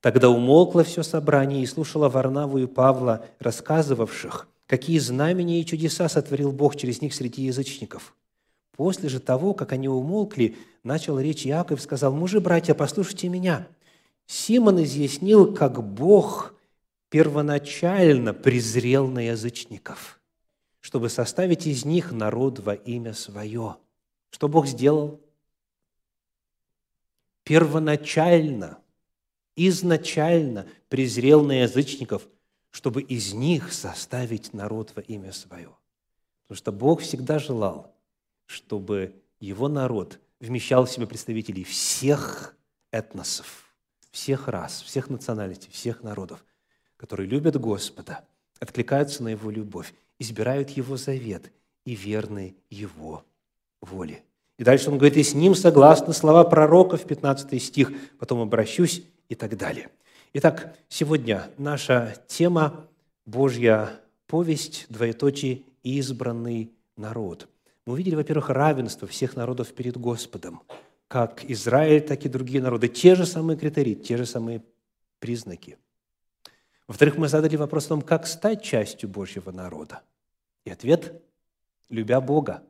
«Тогда 0.00 0.28
умолкло 0.28 0.84
все 0.84 1.02
собрание 1.02 1.62
и 1.62 1.66
слушало 1.66 2.08
Варнаву 2.08 2.58
и 2.58 2.66
Павла, 2.66 3.24
рассказывавших, 3.38 4.48
какие 4.66 4.98
знамения 4.98 5.60
и 5.60 5.66
чудеса 5.66 6.08
сотворил 6.08 6.52
Бог 6.52 6.76
через 6.76 7.00
них 7.00 7.14
среди 7.14 7.42
язычников. 7.42 8.14
После 8.76 9.08
же 9.08 9.20
того, 9.20 9.52
как 9.52 9.72
они 9.72 9.88
умолкли, 9.88 10.56
начал 10.82 11.20
речь 11.20 11.46
Иаков 11.46 11.78
и 11.78 11.82
сказал, 11.82 12.12
«Мужи, 12.14 12.40
братья, 12.40 12.74
послушайте 12.74 13.28
меня. 13.28 13.68
Симон 14.26 14.82
изъяснил, 14.82 15.54
как 15.54 15.84
Бог 15.84 16.54
первоначально 17.12 18.34
презрел 18.34 19.06
на 19.06 19.20
язычников, 19.20 20.20
чтобы 20.80 21.08
составить 21.08 21.68
из 21.68 21.84
них 21.84 22.10
народ 22.10 22.58
во 22.58 22.74
имя 22.74 23.14
свое». 23.14 23.76
Что 24.30 24.48
Бог 24.48 24.66
сделал? 24.66 25.20
Первоначально, 27.44 28.78
изначально 29.54 30.66
презрел 30.88 31.44
на 31.44 31.62
язычников– 31.62 32.26
чтобы 32.72 33.02
из 33.02 33.34
них 33.34 33.72
составить 33.72 34.54
народ 34.54 34.92
во 34.96 35.02
имя 35.02 35.32
свое. 35.32 35.76
Потому 36.48 36.56
что 36.56 36.72
Бог 36.72 37.02
всегда 37.02 37.38
желал, 37.38 37.94
чтобы 38.46 39.22
его 39.38 39.68
народ 39.68 40.18
вмещал 40.40 40.86
в 40.86 40.90
себя 40.90 41.06
представителей 41.06 41.64
всех 41.64 42.56
этносов, 42.90 43.74
всех 44.10 44.48
рас, 44.48 44.82
всех 44.82 45.10
национальностей, 45.10 45.70
всех 45.70 46.02
народов, 46.02 46.44
которые 47.02 47.28
любят 47.28 47.60
Господа, 47.60 48.24
откликаются 48.60 49.22
на 49.22 49.28
Его 49.28 49.50
любовь, 49.50 49.92
избирают 50.18 50.70
Его 50.70 50.96
завет 50.96 51.52
и 51.84 51.94
верны 51.94 52.54
Его 52.70 53.24
воле. 53.82 54.22
И 54.58 54.64
дальше 54.64 54.88
он 54.88 54.96
говорит, 54.96 55.18
и 55.18 55.22
с 55.22 55.34
ним 55.34 55.54
согласны 55.54 56.14
слова 56.14 56.44
пророков, 56.44 57.04
15 57.04 57.62
стих, 57.62 57.92
потом 58.18 58.40
обращусь 58.40 59.02
и 59.28 59.34
так 59.34 59.58
далее– 59.58 59.90
Итак, 60.34 60.74
сегодня 60.88 61.50
наша 61.58 62.16
тема 62.26 62.88
Божья 63.26 64.00
повесть, 64.26 64.86
двоеточие, 64.88 65.60
избранный 65.82 66.72
народ. 66.96 67.48
Мы 67.84 67.92
увидели, 67.92 68.14
во-первых, 68.14 68.48
равенство 68.48 69.06
всех 69.06 69.36
народов 69.36 69.74
перед 69.74 69.98
Господом. 69.98 70.62
Как 71.06 71.44
Израиль, 71.50 72.00
так 72.00 72.24
и 72.24 72.30
другие 72.30 72.62
народы. 72.62 72.88
Те 72.88 73.14
же 73.14 73.26
самые 73.26 73.58
критерии, 73.58 73.92
те 73.92 74.16
же 74.16 74.24
самые 74.24 74.62
признаки. 75.18 75.76
Во-вторых, 76.92 77.16
мы 77.16 77.26
задали 77.26 77.56
вопрос 77.56 77.86
о 77.86 77.88
том, 77.88 78.02
как 78.02 78.26
стать 78.26 78.62
частью 78.62 79.08
Божьего 79.08 79.50
народа. 79.50 80.02
И 80.66 80.70
ответ– 80.70 81.22
любя 81.88 82.20
Бога, 82.20 82.62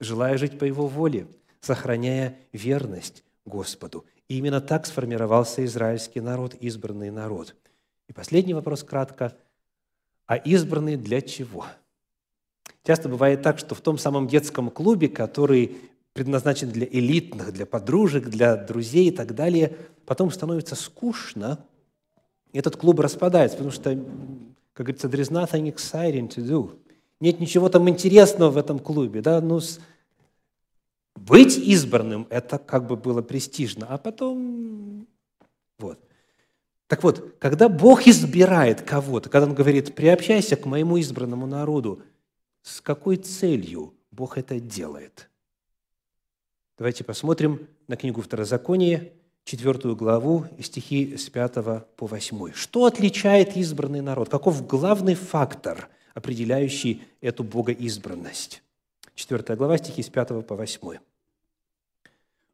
желая 0.00 0.36
жить 0.38 0.58
по 0.58 0.64
Его 0.64 0.88
воле, 0.88 1.28
сохраняя 1.60 2.36
верность 2.52 3.22
Господу. 3.44 4.06
И 4.26 4.38
именно 4.38 4.60
так 4.60 4.86
сформировался 4.86 5.64
израильский 5.66 6.20
народ, 6.20 6.54
избранный 6.54 7.12
народ. 7.12 7.54
И 8.08 8.12
последний 8.12 8.54
вопрос 8.54 8.82
кратко. 8.82 9.36
А 10.26 10.34
избранный 10.34 10.96
для 10.96 11.20
чего? 11.20 11.64
Часто 12.82 13.08
бывает 13.08 13.42
так, 13.42 13.60
что 13.60 13.76
в 13.76 13.80
том 13.80 13.98
самом 13.98 14.26
детском 14.26 14.68
клубе, 14.68 15.08
который 15.08 15.76
предназначен 16.12 16.70
для 16.70 16.86
элитных, 16.86 17.52
для 17.52 17.66
подружек, 17.66 18.26
для 18.26 18.56
друзей 18.56 19.10
и 19.10 19.12
так 19.12 19.32
далее, 19.36 19.76
потом 20.06 20.32
становится 20.32 20.74
скучно, 20.74 21.64
этот 22.58 22.76
клуб 22.76 23.00
распадается, 23.00 23.56
потому 23.56 23.72
что, 23.72 23.94
как 24.72 24.86
говорится, 24.86 25.08
there 25.08 25.20
is 25.20 25.30
nothing 25.30 25.72
exciting 25.72 26.28
to 26.28 26.42
do. 26.46 26.78
Нет 27.20 27.40
ничего 27.40 27.68
там 27.68 27.88
интересного 27.88 28.50
в 28.50 28.56
этом 28.56 28.78
клубе. 28.78 29.20
Да? 29.20 29.40
Ну, 29.40 29.60
быть 31.16 31.56
избранным– 31.56 32.26
это 32.30 32.58
как 32.58 32.86
бы 32.86 32.96
было 32.96 33.22
престижно, 33.22 33.86
а 33.88 33.98
потом 33.98 35.06
вот. 35.78 35.98
Так 36.86 37.02
вот, 37.02 37.36
когда 37.38 37.68
Бог 37.68 38.06
избирает 38.06 38.82
кого-то, 38.82 39.30
когда 39.30 39.46
Он 39.46 39.54
говорит, 39.54 39.94
приобщайся 39.94 40.56
к 40.56 40.66
моему 40.66 40.96
избранному 40.98 41.46
народу, 41.46 42.02
с 42.62 42.80
какой 42.80 43.16
целью 43.16 43.94
Бог 44.10 44.38
это 44.38 44.60
делает? 44.60 45.30
Давайте 46.76 47.04
посмотрим 47.04 47.68
на 47.88 47.96
книгу 47.96 48.20
Второзакония, 48.20 49.12
четвертую 49.44 49.94
главу, 49.94 50.46
стихи 50.60 51.16
с 51.16 51.28
5 51.28 51.54
по 51.96 52.06
8. 52.06 52.52
Что 52.52 52.86
отличает 52.86 53.56
избранный 53.56 54.00
народ? 54.00 54.28
Каков 54.28 54.66
главный 54.66 55.14
фактор, 55.14 55.88
определяющий 56.14 57.02
эту 57.20 57.44
богоизбранность? 57.44 58.62
Четвертая 59.14 59.56
глава, 59.56 59.78
стихи 59.78 60.02
с 60.02 60.08
5 60.08 60.46
по 60.46 60.56
8. 60.56 60.98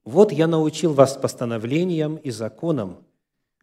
«Вот 0.05 0.33
я 0.33 0.47
научил 0.47 0.93
вас 0.93 1.17
постановлениям 1.17 2.17
и 2.17 2.31
законам, 2.31 2.99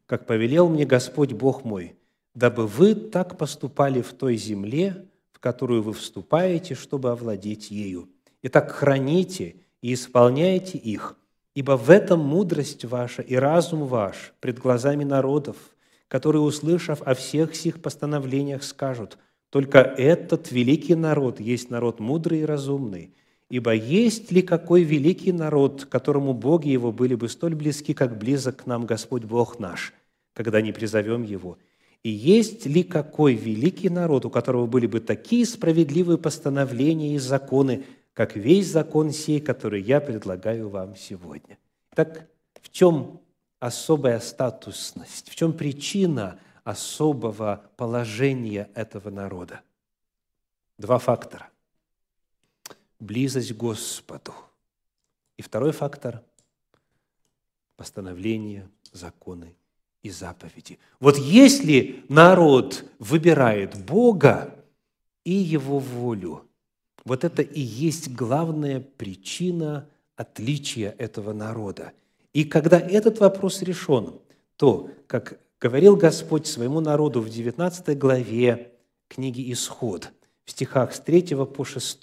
как 0.05 0.25
повелел 0.25 0.69
мне 0.69 0.85
Господь 0.85 1.33
Бог 1.33 1.65
мой, 1.65 1.95
дабы 2.33 2.65
вы 2.65 2.95
так 2.95 3.37
поступали 3.37 4.01
в 4.01 4.13
той 4.13 4.37
земле, 4.37 5.05
в 5.31 5.39
которую 5.39 5.83
вы 5.83 5.93
вступаете, 5.93 6.75
чтобы 6.75 7.11
овладеть 7.11 7.69
ею. 7.71 8.09
Итак, 8.41 8.71
храните 8.71 9.57
и 9.81 9.93
исполняйте 9.93 10.77
их, 10.77 11.17
ибо 11.57 11.75
в 11.75 11.89
этом 11.89 12.19
мудрость 12.19 12.85
ваша 12.85 13.23
и 13.23 13.33
разум 13.33 13.85
ваш 13.87 14.33
пред 14.41 14.59
глазами 14.59 15.03
народов, 15.03 15.55
которые, 16.07 16.43
услышав 16.43 17.01
о 17.01 17.15
всех 17.15 17.55
сих 17.55 17.81
постановлениях, 17.81 18.61
скажут, 18.61 19.17
только 19.49 19.79
этот 19.79 20.51
великий 20.51 20.93
народ 20.93 21.39
есть 21.39 21.71
народ 21.71 21.99
мудрый 21.99 22.41
и 22.41 22.45
разумный, 22.45 23.15
Ибо 23.49 23.73
есть 23.73 24.31
ли 24.31 24.43
какой 24.43 24.83
великий 24.83 25.31
народ, 25.31 25.85
которому 25.85 26.33
боги 26.33 26.67
его 26.67 26.91
были 26.91 27.15
бы 27.15 27.27
столь 27.27 27.55
близки, 27.55 27.95
как 27.95 28.19
близок 28.19 28.63
к 28.63 28.65
нам 28.67 28.85
Господь 28.85 29.23
Бог 29.23 29.57
наш, 29.57 29.93
когда 30.33 30.61
не 30.61 30.73
призовем 30.73 31.23
его? 31.23 31.57
И 32.03 32.09
есть 32.09 32.65
ли 32.67 32.83
какой 32.83 33.33
великий 33.33 33.89
народ, 33.89 34.25
у 34.25 34.29
которого 34.29 34.67
были 34.67 34.85
бы 34.85 34.99
такие 34.99 35.45
справедливые 35.45 36.19
постановления 36.19 37.15
и 37.15 37.19
законы, 37.19 37.83
как 38.17 38.35
весь 38.35 38.65
закон 38.71 39.11
сей, 39.11 39.39
который 39.39 39.79
я 39.79 40.01
предлагаю 40.01 40.69
вам 40.69 40.95
сегодня? 40.95 41.59
Так 41.93 42.27
в 42.63 42.71
чем 42.71 43.21
особая 43.59 44.19
статусность, 44.19 45.29
в 45.29 45.35
чем 45.35 45.53
причина 45.53 46.39
особого 46.63 47.69
положения 47.75 48.71
этого 48.73 49.11
народа? 49.11 49.61
Два 50.79 50.97
фактора 50.97 51.51
близость 52.99 53.53
к 53.53 53.55
Господу. 53.57 54.33
И 55.37 55.43
второй 55.43 55.71
фактор– 55.71 56.23
постановления, 57.75 58.67
законы 58.91 59.55
и 60.01 60.09
заповеди. 60.09 60.79
Вот 60.99 61.19
если 61.19 62.03
народ 62.09 62.83
выбирает 62.97 63.79
Бога 63.85 64.55
и 65.23 65.33
Его 65.33 65.77
волю, 65.77 66.46
вот 67.07 67.23
это 67.23 67.41
и 67.41 67.61
есть 67.61 68.13
главная 68.13 68.81
причина 68.81 69.87
отличия 70.15 70.93
этого 70.97 71.33
народа. 71.33 71.93
И 72.33 72.43
когда 72.43 72.79
этот 72.79 73.19
вопрос 73.19 73.61
решен, 73.61 74.15
то, 74.57 74.89
как 75.07 75.39
говорил 75.59 75.95
Господь 75.95 76.47
своему 76.47 76.81
народу 76.81 77.21
в 77.21 77.29
19 77.29 77.97
главе 77.97 78.73
книги 79.07 79.51
«Исход», 79.53 80.11
в 80.43 80.51
стихах 80.51 80.93
с 80.93 80.99
3 80.99 81.35
по 81.45 81.63
6, 81.63 81.99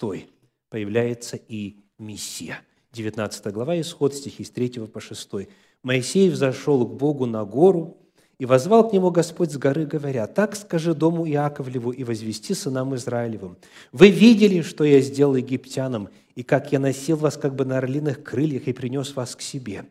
появляется 0.69 1.37
и 1.37 1.77
Мессия. 1.99 2.61
19 2.91 3.53
глава, 3.53 3.79
Исход, 3.79 4.13
стихи 4.15 4.43
с 4.43 4.49
3 4.49 4.87
по 4.87 4.99
6. 4.99 5.47
«Моисей 5.83 6.29
взошел 6.29 6.85
к 6.87 6.97
Богу 6.97 7.25
на 7.25 7.45
гору, 7.45 7.97
и 8.37 8.45
возвал 8.45 8.89
к 8.89 8.93
нему 8.93 9.11
Господь 9.11 9.51
с 9.51 9.57
горы, 9.57 9.85
говоря, 9.85 10.27
«Так 10.27 10.55
скажи 10.55 10.93
дому 10.93 11.27
Иаковлеву 11.27 11.91
и 11.91 12.03
возвести 12.03 12.53
сынам 12.53 12.95
Израилевым. 12.95 13.57
Вы 13.91 14.09
видели, 14.09 14.61
что 14.61 14.83
я 14.83 15.01
сделал 15.01 15.35
египтянам, 15.35 16.09
и 16.35 16.43
как 16.43 16.71
я 16.71 16.79
носил 16.79 17.17
вас 17.17 17.37
как 17.37 17.55
бы 17.55 17.65
на 17.65 17.77
орлиных 17.77 18.23
крыльях 18.23 18.67
и 18.67 18.73
принес 18.73 19.15
вас 19.15 19.35
к 19.35 19.41
себе. 19.41 19.85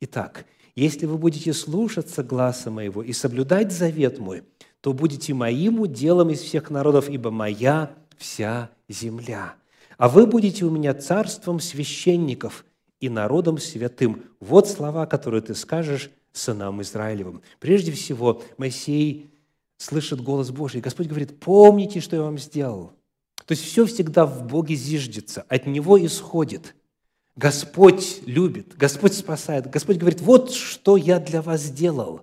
Итак, 0.00 0.44
если 0.74 1.06
вы 1.06 1.18
будете 1.18 1.52
слушаться 1.52 2.22
гласа 2.22 2.70
моего 2.70 3.02
и 3.02 3.12
соблюдать 3.12 3.72
завет 3.72 4.18
мой, 4.18 4.42
то 4.80 4.92
будете 4.92 5.34
моим 5.34 5.80
уделом 5.80 6.30
из 6.30 6.40
всех 6.40 6.70
народов, 6.70 7.08
ибо 7.08 7.30
моя 7.30 7.90
вся 8.18 8.70
земля 8.88 9.54
а 9.98 10.08
вы 10.08 10.26
будете 10.26 10.64
у 10.64 10.70
меня 10.70 10.94
царством 10.94 11.60
священников 11.60 12.64
и 13.00 13.08
народом 13.08 13.58
святым. 13.58 14.24
Вот 14.40 14.68
слова, 14.68 15.06
которые 15.06 15.42
ты 15.42 15.54
скажешь 15.54 16.10
сынам 16.34 16.82
Израилевым. 16.82 17.40
Прежде 17.60 17.92
всего, 17.92 18.42
Моисей 18.58 19.30
слышит 19.78 20.20
голос 20.20 20.50
Божий. 20.50 20.80
Господь 20.80 21.06
говорит, 21.06 21.40
помните, 21.40 22.00
что 22.00 22.16
я 22.16 22.22
вам 22.22 22.38
сделал. 22.38 22.92
То 23.46 23.52
есть 23.52 23.64
все 23.64 23.86
всегда 23.86 24.26
в 24.26 24.46
Боге 24.46 24.74
зиждется, 24.74 25.46
от 25.48 25.66
Него 25.66 26.04
исходит. 26.04 26.74
Господь 27.36 28.22
любит, 28.26 28.76
Господь 28.76 29.14
спасает. 29.14 29.70
Господь 29.70 29.96
говорит, 29.96 30.20
вот 30.20 30.52
что 30.52 30.96
я 30.96 31.18
для 31.18 31.40
вас 31.42 31.62
сделал. 31.62 32.22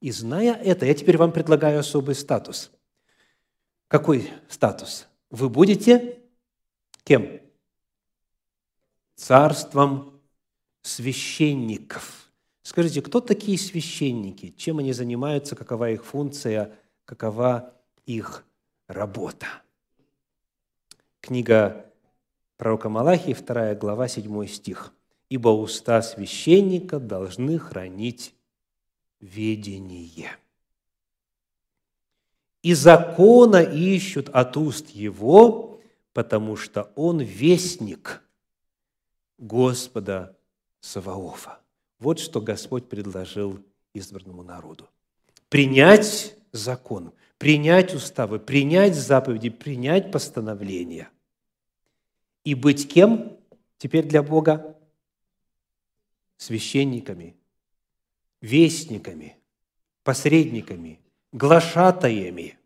И 0.00 0.10
зная 0.10 0.54
это, 0.54 0.86
я 0.86 0.94
теперь 0.94 1.16
вам 1.16 1.32
предлагаю 1.32 1.80
особый 1.80 2.14
статус. 2.14 2.70
Какой 3.88 4.30
статус? 4.48 5.06
Вы 5.30 5.48
будете 5.48 6.18
Кем? 7.04 7.40
Царством 9.16 10.20
священников. 10.82 12.17
Скажите, 12.68 13.00
кто 13.00 13.22
такие 13.22 13.56
священники? 13.56 14.52
Чем 14.58 14.78
они 14.78 14.92
занимаются? 14.92 15.56
Какова 15.56 15.88
их 15.90 16.04
функция? 16.04 16.76
Какова 17.06 17.72
их 18.04 18.44
работа? 18.88 19.46
Книга 21.22 21.86
пророка 22.58 22.90
Малахии, 22.90 23.32
2 23.32 23.74
глава, 23.76 24.06
7 24.06 24.46
стих. 24.48 24.92
«Ибо 25.30 25.48
уста 25.48 26.02
священника 26.02 27.00
должны 27.00 27.58
хранить 27.58 28.34
ведение. 29.18 30.36
И 32.62 32.74
закона 32.74 33.62
ищут 33.62 34.28
от 34.28 34.58
уст 34.58 34.90
его, 34.90 35.80
потому 36.12 36.56
что 36.56 36.92
он 36.96 37.20
вестник 37.20 38.22
Господа 39.38 40.36
Саваофа. 40.80 41.60
Вот 41.98 42.20
что 42.20 42.40
Господь 42.40 42.88
предложил 42.88 43.58
избранному 43.92 44.42
народу. 44.42 44.88
Принять 45.48 46.36
закон, 46.52 47.12
принять 47.38 47.94
уставы, 47.94 48.38
принять 48.38 48.94
заповеди, 48.94 49.50
принять 49.50 50.12
постановления. 50.12 51.10
И 52.44 52.54
быть 52.54 52.88
кем 52.88 53.36
теперь 53.78 54.06
для 54.06 54.22
Бога? 54.22 54.76
Священниками, 56.36 57.36
вестниками, 58.40 59.36
посредниками, 60.04 61.00
глашатаями. 61.32 62.58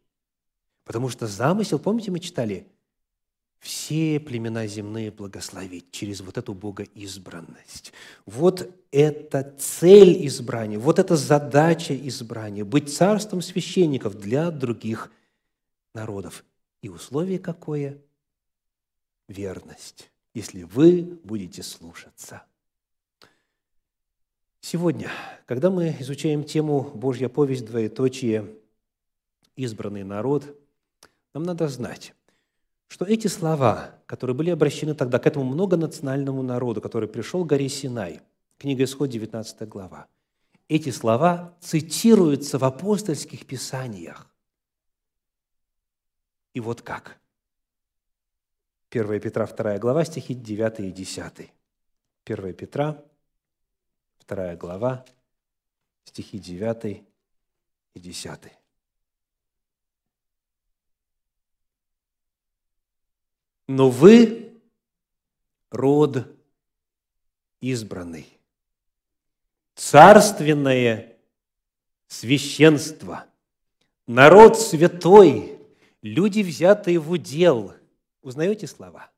Потому 0.85 1.09
что 1.09 1.27
замысел, 1.27 1.79
помните, 1.79 2.11
мы 2.11 2.21
читали, 2.21 2.67
все 3.63 4.19
племена 4.19 4.67
земные 4.67 5.13
благословить 5.13 5.93
через 5.93 6.21
вот 6.21 6.37
эту 6.37 6.53
богоизбранность. 6.53 7.93
Вот 8.27 8.69
это 8.91 9.55
цель 9.57 10.27
избрания, 10.27 10.81
вот 10.81 10.99
эта 10.99 11.15
задача 11.15 11.97
избрания– 11.97 12.65
быть 12.67 12.93
царством 12.93 13.41
священников 13.41 14.19
для 14.19 14.51
других 14.51 15.13
народов. 15.95 16.45
И 16.83 16.89
условие 16.89 17.39
какое? 17.39 17.99
Верность, 19.29 20.11
если 20.35 20.65
вы 20.65 21.21
будете 21.23 21.63
слушаться. 21.63 22.43
Сегодня, 24.61 25.09
когда 25.47 25.71
мы 25.71 25.97
изучаем 26.01 26.43
тему 26.43 26.81
«Божья 26.81 27.29
повесть, 27.29 27.67
двоеточие, 27.67 28.57
избранный 29.55 30.03
народ», 30.03 30.59
нам 31.33 31.45
надо 31.45 31.69
знать, 31.69 32.13
что 32.93 33.07
эти 33.07 33.27
слова, 33.27 33.99
которые 34.05 34.37
были 34.37 34.51
обращены 34.51 34.95
тогда 34.95 35.19
к 35.19 35.27
этому 35.27 35.47
многонациональному 35.47 36.43
народу, 36.43 36.83
который 36.83 37.09
пришел 37.09 37.43
к 37.43 37.49
горе 37.49 37.71
Синай, 37.71 38.21
книга 38.59 38.85
Исход, 38.85 39.09
19 39.09 39.67
глава, 39.67 40.09
эти 40.69 40.91
слова 40.91 41.57
цитируются 41.59 42.59
в 42.59 42.65
апостольских 42.65 43.47
писаниях. 43.47 44.31
И 46.53 46.61
вот 46.61 46.83
как. 46.83 47.19
1 48.91 49.21
Петра, 49.21 49.47
2 49.47 49.79
глава, 49.79 50.05
стихи 50.05 50.35
9 50.35 50.81
и 50.81 50.93
10. 50.93 51.51
1 52.27 52.55
Петра, 52.55 53.03
2 54.29 54.57
глава, 54.57 55.03
стихи 56.05 56.39
9 56.39 57.03
и 57.95 58.01
10. 58.01 58.62
Но 63.75 63.89
вы– 63.89 64.53
род 65.71 66.27
избранный, 67.63 68.27
царственное 69.75 71.17
священство, 72.07 73.25
народ 74.07 74.61
святой, 74.61 75.59
люди, 76.03 76.43
взятые 76.43 76.99
в 76.99 77.11
удел. 77.13 77.73
Узнаете 78.21 78.67
слова? 78.67 79.11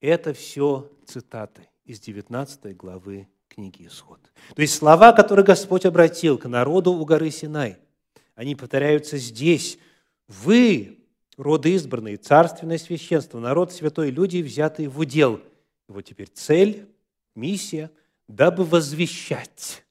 Это 0.00 0.32
все 0.32 0.88
цитаты 1.04 1.68
из 1.84 1.98
19 1.98 2.76
главы 2.76 3.26
книги 3.48 3.88
Исход. 3.88 4.20
То 4.54 4.62
есть 4.62 4.76
слова, 4.76 5.12
которые 5.12 5.44
Господь 5.44 5.84
обратил 5.84 6.38
к 6.38 6.46
народу 6.46 6.92
у 6.92 7.04
горы 7.04 7.32
Синай, 7.32 7.76
они 8.36 8.54
повторяются 8.54 9.18
здесь. 9.18 9.80
Вы, 10.28 10.95
роды 11.36 11.74
избранные, 11.74 12.16
царственное 12.16 12.78
священство, 12.78 13.38
народ 13.38 13.72
святой, 13.72 14.10
люди, 14.10 14.38
взятые 14.38 14.88
в 14.88 14.98
удел. 14.98 15.36
И 15.88 15.92
вот 15.92 16.02
теперь 16.02 16.28
цель, 16.28 16.88
миссия, 17.34 17.90
дабы 18.28 18.64
возвещать, 18.64 19.84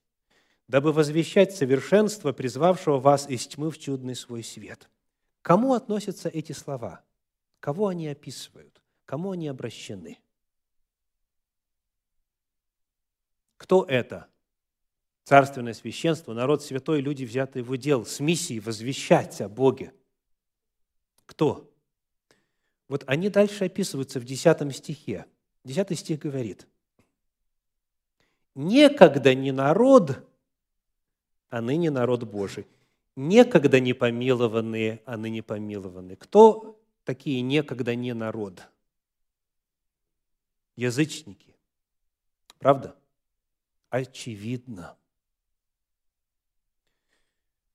дабы 0.67 0.91
возвещать 0.91 1.55
совершенство, 1.55 2.33
призвавшего 2.33 2.99
вас 2.99 3.29
из 3.29 3.47
тьмы 3.47 3.71
в 3.71 3.77
чудный 3.77 4.15
свой 4.15 4.43
свет. 4.43 4.89
кому 5.41 5.73
относятся 5.73 6.29
эти 6.29 6.51
слова? 6.51 7.03
Кого 7.59 7.87
они 7.87 8.07
описывают? 8.07 8.81
Кому 9.05 9.31
они 9.31 9.47
обращены? 9.47 10.19
Кто 13.57 13.83
это? 13.83 14.27
Царственное 15.23 15.73
священство, 15.73 16.33
народ 16.33 16.63
святой, 16.63 17.01
люди, 17.01 17.23
взятые 17.23 17.63
в 17.63 17.71
удел, 17.71 18.05
с 18.05 18.19
миссией 18.19 18.59
возвещать 18.59 19.41
о 19.41 19.49
Боге. 19.49 19.91
Кто? 21.26 21.71
Вот 22.88 23.03
они 23.07 23.30
дальше 23.30 23.65
описываются 23.65 24.19
в 24.19 24.26
10 24.26 24.76
стихе. 24.76 25.26
10 25.63 25.97
стих 25.97 26.19
говорит, 26.19 26.67
«Некогда 28.53 29.34
не 29.34 29.51
народ, 29.51 30.23
а 31.49 31.61
ныне 31.61 31.89
народ 31.89 32.23
Божий. 32.23 32.67
Некогда 33.15 33.80
не 33.80 33.93
помилованные, 33.93 35.01
а 35.05 35.17
ныне 35.17 35.41
помилованные». 35.41 36.15
Кто 36.15 36.80
такие 37.03 37.41
некогда 37.41 37.95
не 37.95 38.13
народ? 38.13 38.61
Язычники. 40.76 41.55
Правда? 42.59 42.95
очевидно. 43.95 44.97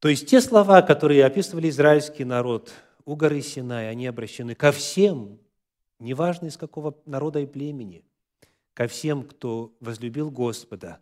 То 0.01 0.09
есть 0.09 0.29
те 0.29 0.41
слова, 0.41 0.83
которые 0.83 1.25
описывали 1.25 1.69
израильский 1.69 2.25
народ 2.25 2.73
у 3.11 3.17
горы 3.17 3.43
Синай, 3.43 3.91
они 3.91 4.07
обращены 4.07 4.55
ко 4.55 4.73
всем, 4.73 5.39
неважно 5.99 6.47
из 6.47 6.57
какого 6.57 6.97
народа 7.07 7.41
и 7.41 7.47
племени, 7.47 8.05
ко 8.75 8.87
всем, 8.87 9.25
кто 9.25 9.75
возлюбил 9.81 10.31
Господа, 10.31 11.01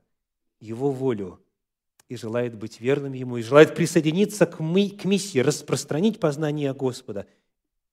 Его 0.61 0.91
волю 0.91 1.41
и 2.09 2.17
желает 2.17 2.57
быть 2.57 2.81
верным 2.81 3.13
Ему, 3.13 3.37
и 3.37 3.43
желает 3.43 3.75
присоединиться 3.75 4.47
к, 4.47 4.61
мы, 4.61 4.91
к 4.91 5.05
миссии, 5.05 5.39
распространить 5.39 6.21
познание 6.21 6.73
Господа, 6.73 7.27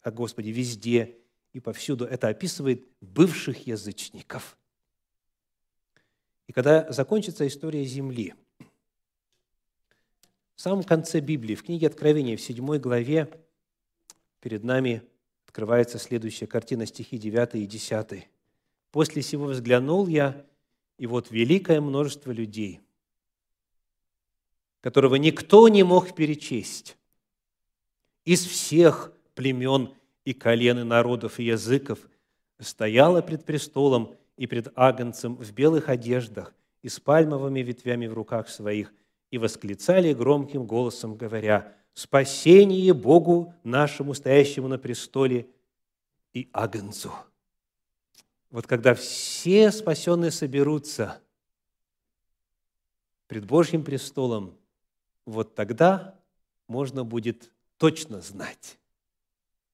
о 0.02 0.12
Господе 0.12 0.52
везде 0.52 1.18
и 1.54 1.60
повсюду. 1.60 2.06
Это 2.06 2.28
описывает 2.28 2.88
бывших 3.02 3.68
язычников– 3.68 4.58
и 6.48 6.54
когда 6.54 6.92
закончится 6.92 7.48
история 7.48 7.84
Земли, 7.86 8.34
в 10.56 10.62
самом 10.62 10.84
конце 10.84 11.20
Библии, 11.20 11.56
в 11.56 11.64
книге 11.64 11.88
Откровения, 11.88 12.38
в 12.38 12.42
7 12.42 12.78
главе, 12.78 13.30
перед 14.46 14.64
нами 14.64 15.02
открывается 15.48 15.98
следующая 15.98 16.46
картина, 16.46 16.86
стихи 16.86 17.18
9 17.18 17.56
и 17.56 17.66
10. 17.66 18.30
«После 18.92 19.24
сего 19.24 19.46
взглянул 19.46 20.06
я, 20.06 20.46
и 21.00 21.08
вот 21.08 21.32
великое 21.32 21.82
множество 21.82 22.32
людей, 22.32 22.80
которого 24.82 25.16
никто 25.16 25.68
не 25.68 25.82
мог 25.82 26.14
перечесть, 26.14 26.96
из 28.24 28.46
всех 28.46 29.12
племен 29.34 29.92
и 30.26 30.34
колен 30.34 30.78
и 30.78 30.84
народов 30.84 31.40
и 31.40 31.46
языков, 31.46 31.98
стояло 32.60 33.24
пред 33.24 33.46
престолом 33.46 34.16
и 34.38 34.46
пред 34.46 34.68
Агнцем 34.76 35.38
в 35.38 35.52
белых 35.54 35.90
одеждах 35.90 36.54
и 36.84 36.90
с 36.90 37.00
пальмовыми 37.00 37.62
ветвями 37.62 38.06
в 38.06 38.14
руках 38.14 38.50
своих, 38.50 38.94
и 39.32 39.40
восклицали 39.40 40.14
громким 40.14 40.68
голосом, 40.68 41.16
говоря, 41.16 41.76
«Спасение 41.96 42.94
Богу 42.94 43.56
нашему, 43.64 44.14
стоящему 44.14 44.68
на 44.68 44.78
престоле, 44.78 45.50
и 46.34 46.48
Агнцу». 46.54 47.12
Вот 48.52 48.68
когда 48.68 48.94
все 48.94 49.72
спасенные 49.72 50.32
соберутся 50.32 51.22
пред 53.28 53.46
Божьим 53.46 53.84
престолом, 53.84 54.56
вот 55.26 55.56
тогда 55.56 56.20
можно 56.68 57.04
будет 57.04 57.52
точно 57.78 58.22
знать, 58.22 58.78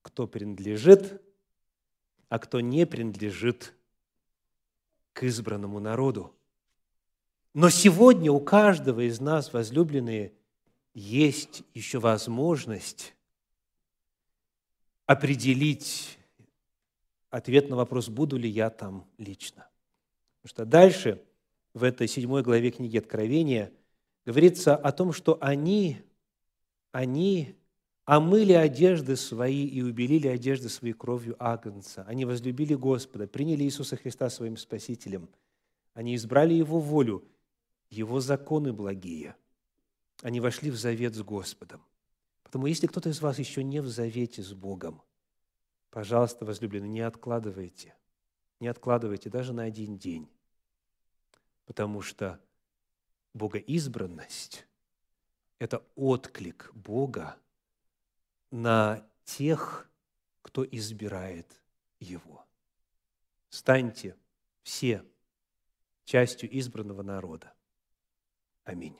кто 0.01 0.27
принадлежит, 0.27 1.21
а 2.29 2.39
кто 2.39 2.59
не 2.59 2.85
принадлежит 2.85 3.73
к 5.13 5.23
избранному 5.23 5.79
народу. 5.79 6.33
Но 7.53 7.69
сегодня 7.69 8.31
у 8.31 8.39
каждого 8.39 9.01
из 9.01 9.19
нас, 9.19 9.51
возлюбленные, 9.51 10.33
есть 10.93 11.63
еще 11.73 11.99
возможность 11.99 13.15
определить 15.05 16.17
ответ 17.29 17.69
на 17.69 17.75
вопрос, 17.75 18.09
буду 18.09 18.37
ли 18.37 18.49
я 18.49 18.69
там 18.69 19.07
лично. 19.17 19.67
Потому 20.41 20.49
что 20.49 20.65
дальше, 20.65 21.23
в 21.73 21.83
этой 21.83 22.07
седьмой 22.07 22.43
главе 22.43 22.71
книги 22.71 22.97
Откровения, 22.97 23.71
говорится 24.25 24.75
о 24.75 24.91
том, 24.91 25.13
что 25.13 25.37
они, 25.41 26.01
они 26.91 27.55
омыли 28.05 28.53
одежды 28.53 29.15
свои 29.15 29.65
и 29.65 29.81
убелили 29.81 30.27
одежды 30.27 30.69
свои 30.69 30.93
кровью 30.93 31.35
Агнца. 31.39 32.03
Они 32.07 32.25
возлюбили 32.25 32.75
Господа, 32.75 33.27
приняли 33.27 33.63
Иисуса 33.63 33.95
Христа 33.95 34.29
своим 34.29 34.57
Спасителем. 34.57 35.29
Они 35.93 36.15
избрали 36.15 36.53
Его 36.53 36.79
волю, 36.79 37.23
Его 37.89 38.19
законы 38.19 38.73
благие. 38.73 39.35
Они 40.21 40.39
вошли 40.39 40.69
в 40.69 40.75
завет 40.75 41.15
с 41.15 41.21
Господом. 41.21 41.85
Потому 42.43 42.67
если 42.67 42.87
кто-то 42.87 43.09
из 43.09 43.21
вас 43.21 43.39
еще 43.39 43.63
не 43.63 43.81
в 43.81 43.87
завете 43.87 44.43
с 44.43 44.53
Богом, 44.53 45.01
пожалуйста, 45.89 46.45
возлюбленные, 46.45 46.89
не 46.89 47.01
откладывайте. 47.01 47.95
Не 48.59 48.67
откладывайте 48.67 49.29
даже 49.29 49.53
на 49.53 49.63
один 49.63 49.97
день. 49.97 50.29
Потому 51.65 52.01
что 52.01 52.39
богоизбранность– 53.33 54.67
это 55.59 55.83
отклик 55.95 56.71
Бога 56.73 57.37
на 58.51 59.07
тех, 59.23 59.89
кто 60.41 60.65
избирает 60.65 61.61
его. 61.99 62.45
Станьте 63.49 64.15
все 64.63 65.05
частью 66.03 66.55
избранного 66.59 67.01
народа. 67.01 67.53
Аминь. 68.63 68.99